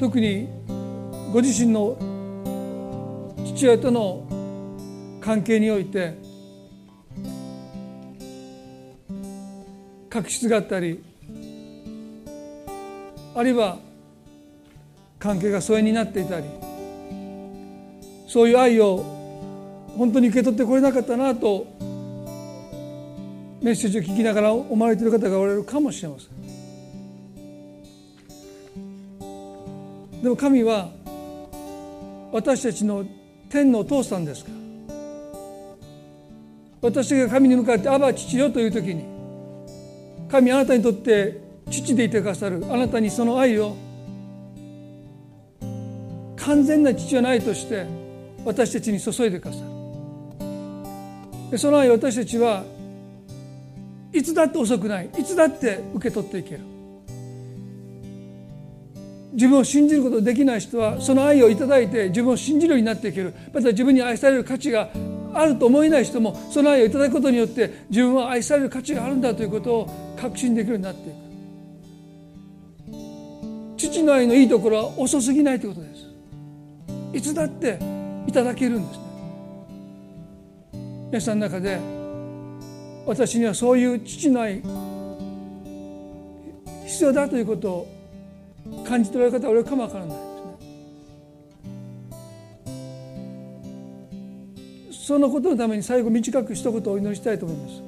[0.00, 0.48] 特に
[1.30, 1.98] ご自身の
[3.44, 4.26] 父親との
[5.20, 6.14] 関係において
[10.08, 11.04] 確執があったり
[13.34, 13.76] あるいは
[15.18, 16.46] 関係が疎遠になっていたり
[18.26, 19.04] そういう愛を
[19.98, 21.89] 本当に受け取ってこれなかったなと
[23.62, 26.30] メッセージを聞きながら思われている方がおられるかもしれません。
[30.22, 30.90] でも神は
[32.32, 33.04] 私たちの
[33.48, 34.56] 天のお父さんですから。
[36.82, 39.04] 私が神に向かって「アバ父よ」という時に
[40.30, 41.38] 神あなたにとって
[41.70, 43.76] 父でいてくださるあなたにその愛を
[46.36, 47.84] 完全な父じゃないとして
[48.44, 49.60] 私たちに注いでくださ
[51.50, 51.58] る。
[51.58, 52.64] その愛を私たちは
[54.12, 55.10] いつだって遅くない。
[55.18, 56.60] いつだって受け取っていける。
[59.32, 63.32] 自分を信じることできない人はその愛をいただいて自分を信じるようになっていける。
[63.54, 64.90] また自分に愛される価値が
[65.32, 71.14] あると思えない人もその愛をいただくことによって自分は愛される価値があるんだということを確信できるようになっていく。
[73.76, 76.06] 父の愛のいいところは遅すぎないということです。
[77.12, 77.78] いつだって
[78.26, 79.04] いただけるんですね。
[81.10, 81.99] 皆さんの中で
[83.10, 84.62] 私にはそういう父の愛
[86.86, 87.88] 必要だということを
[88.86, 90.16] 感じておられる方は俺かもわからない。
[90.16, 90.22] で
[94.92, 97.82] すねそのことのために最後短く一言お祈りしたいと思います。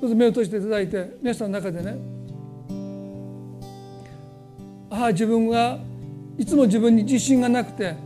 [0.00, 1.96] どうぞ目を閉じていただいて皆さんの中でね。
[4.90, 5.80] ああ自分が
[6.38, 7.96] いつも自分に自信がなくて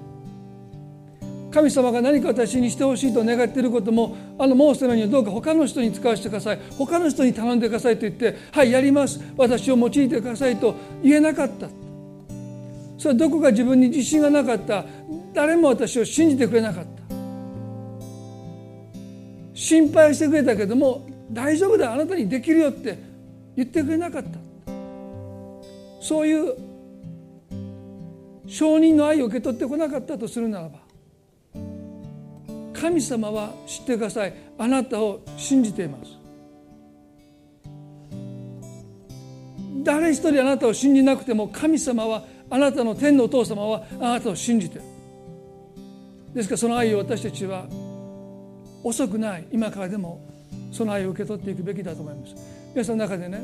[1.50, 6.60] 神様が何か私にしてほしいと願っていることもあのモーセのようにどうか他の人に使わせてください。
[6.78, 9.20] 他の人に頼んでくださいと言って「はいやります。
[9.36, 11.68] 私を用いてください」と言えなかった。
[12.98, 14.84] それはどこか自分に自信がなかった。
[15.34, 16.90] 誰も私を信じてくれなかった。
[19.54, 21.92] 心配してくれたけども大丈夫だ。
[21.92, 22.98] あなたにできるよって
[23.56, 24.38] 言ってくれなかった。
[26.00, 26.54] そういう
[28.46, 30.89] 承認の愛を受け取ってこなかったとするならば
[32.80, 34.32] 神様は知ってください。
[34.56, 36.18] あなたを信じています。
[39.82, 44.82] 誰一人あなたを信じなくても神様はあなたの天のお父様はあなたを信じてる。
[46.34, 47.66] ですからその愛を私たちは
[48.82, 50.20] 遅くない今からでも
[50.72, 52.34] その愛を受け取っていくべきだと思います。
[52.72, 53.42] 皆さんの中でね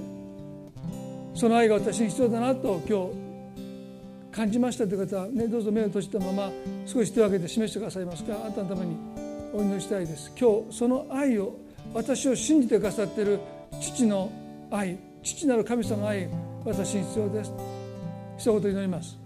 [1.35, 3.27] その愛が私に必要だなと今日
[4.33, 6.51] 感じましたという方は、ね、どうぞ目を閉じたまま
[6.87, 8.35] 少し手を挙げて示してくださいますか。
[8.45, 9.26] あなたのために。
[9.53, 10.33] お祈りしたいです。
[10.39, 11.57] 今日その愛を
[11.95, 13.41] 私を信じてくださっている
[13.81, 14.31] 父の
[14.71, 16.29] 愛父なる神様の愛
[16.65, 17.53] 私に必要です。
[18.39, 19.17] 一言祈ります。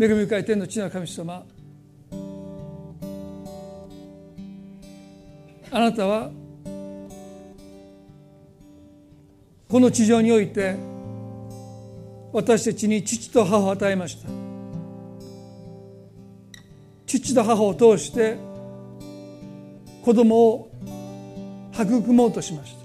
[0.00, 1.44] 恵み深い天の父なる神様
[5.70, 6.30] あなたは
[9.68, 10.76] この地上において
[12.32, 14.47] 私たちに父と母を与えました。
[17.08, 18.36] 父と母を通して
[20.04, 20.70] 子供を
[21.72, 22.78] 育もうとしました。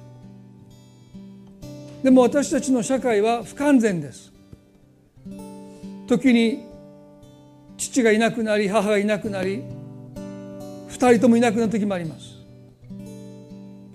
[2.03, 4.31] でも私たちの社会は不完全です。
[6.07, 6.63] 時に
[7.77, 9.61] 父がいなくなり母がいなくなり
[10.87, 12.25] 二人ともいなくなる時もあります。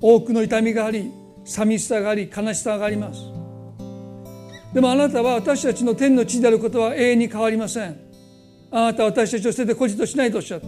[0.01, 1.11] 多くの痛みがあり
[1.45, 3.21] 寂しさがあり悲しさがあります。
[4.75, 8.07] でもあなたは私たちの天の地であることは永遠に変わりません。
[8.70, 10.66] あなたは私たちを捨てて孤児としないとおっしゃった。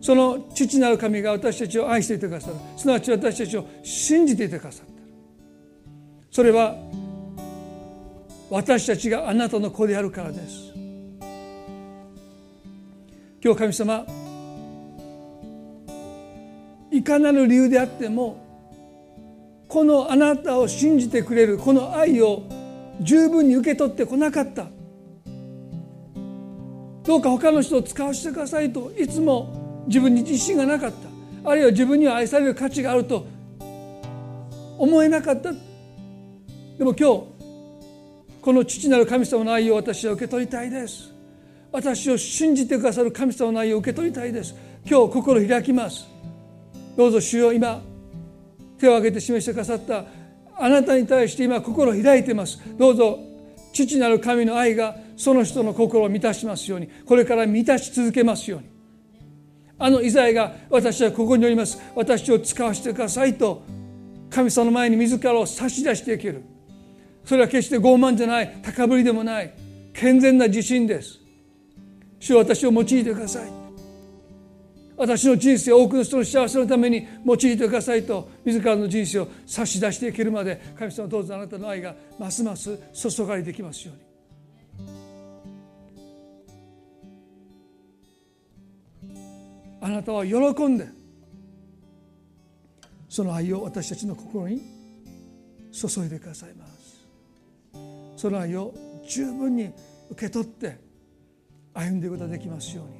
[0.00, 2.54] その父なる神が私たちを愛していてくださる。
[2.76, 5.08] すなわち私たちを信じていてくださってる
[6.30, 6.76] それは
[8.50, 10.72] 私たちがあなたの子であるからです。
[13.42, 14.06] 今日神様
[16.92, 18.44] いかなる理由であっても
[19.68, 22.44] このあなたを信じてくれるこの愛を
[23.00, 24.66] 十分に受け取ってこなかった。
[27.06, 31.50] どうか他の人を使わせてくださいといつも自分に自信がなかった。
[31.50, 33.24] あるいは自分には愛される価値があると
[34.76, 35.52] 思えなかった。
[35.52, 37.22] でも今日
[38.42, 41.12] この父なる神様の愛を私は受け取りたいです。
[41.70, 44.54] 私を信じてくださる神様の愛を受け取りたいです。
[44.84, 46.06] 今日心開きます。
[46.96, 47.82] どうぞ主よ今
[48.78, 50.04] 手を挙げて示してくださった
[50.58, 52.58] あなたに対して今心開いてます。
[52.76, 53.20] どうぞ
[53.84, 58.68] 父なる神の愛がその人の心を満たしますようにこれから満たし続けますように。
[59.78, 61.78] あのイザヤが私はここにおります。
[61.94, 63.62] 私を使わせてくださいと
[64.30, 66.42] 神様の前に自らを差し出していける。
[67.24, 68.58] それは決して傲慢じゃない。
[68.62, 69.52] 高ぶりでもない。
[69.92, 71.20] 健全な自信です。
[72.20, 73.65] 主は私を用いてください。
[74.96, 84.06] 私の人生を多くの人の幸せのために用いてくださいと自らの人生を差し出していけるまで神様どうぞあなたの愛がますます注がれてきますように。
[89.82, 90.34] あなたは喜
[90.66, 90.88] んで
[93.08, 94.60] その愛を私たちの心に
[95.70, 97.06] 注いでくださいます。
[98.16, 98.74] その愛を
[99.06, 99.70] 十分に
[100.10, 100.78] 受け取って
[101.74, 102.95] 歩んでいくことができますように。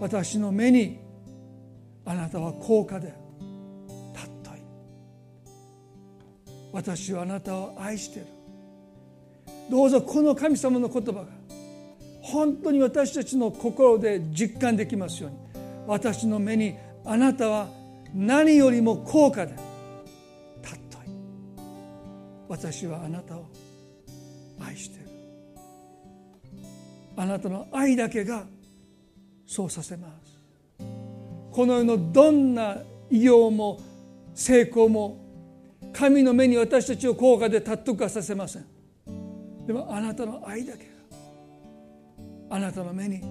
[0.00, 0.98] 私の目に
[2.04, 3.14] あなたは高価で
[4.14, 4.60] 尊い。
[6.72, 8.26] 私はあなたを愛している。
[9.70, 11.26] どうぞこの神様の言葉が
[12.20, 15.38] 本当に私たちの心で実感できますように
[15.86, 17.68] 私の目にあなたは
[18.14, 19.54] 何よりも高価で
[20.62, 21.08] 尊い。
[22.48, 23.46] 私はあなたを
[24.60, 25.08] 愛している。
[27.16, 28.44] あなたの愛だけが
[29.46, 30.38] そうさせます。
[31.52, 32.78] この世のどんな
[33.10, 33.80] 偉業も
[34.34, 35.18] 成功も
[35.92, 38.66] 神の目に私たちを高価で尊くはさせません。
[39.66, 40.90] でもあなたの愛だけが
[42.50, 43.22] あなたの目に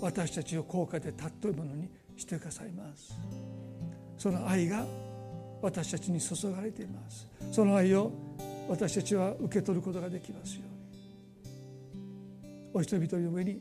[0.00, 3.14] 私たちを高価で尊いものにしてくださいます。
[4.16, 4.86] その愛が
[5.62, 7.26] 私たちに注がれています。
[7.50, 8.12] その愛を
[8.68, 10.76] 私たちは受け取ることができますように。
[12.74, 13.60] お人一人の上に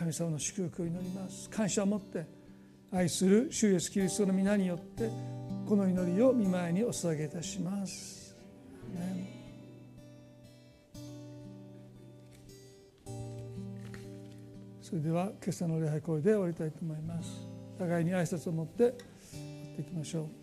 [0.00, 2.24] 神様の祝福を祈ります感謝を持って
[2.90, 5.10] 愛する主イエスキリストの皆によって
[5.68, 8.34] この祈りを見舞いにお捧げいたします。
[14.80, 17.28] それでは今朝の礼拝これで終わりたいと思います。
[17.78, 18.92] 互いに挨拶を持ってやっ
[19.76, 20.39] ていきましょう。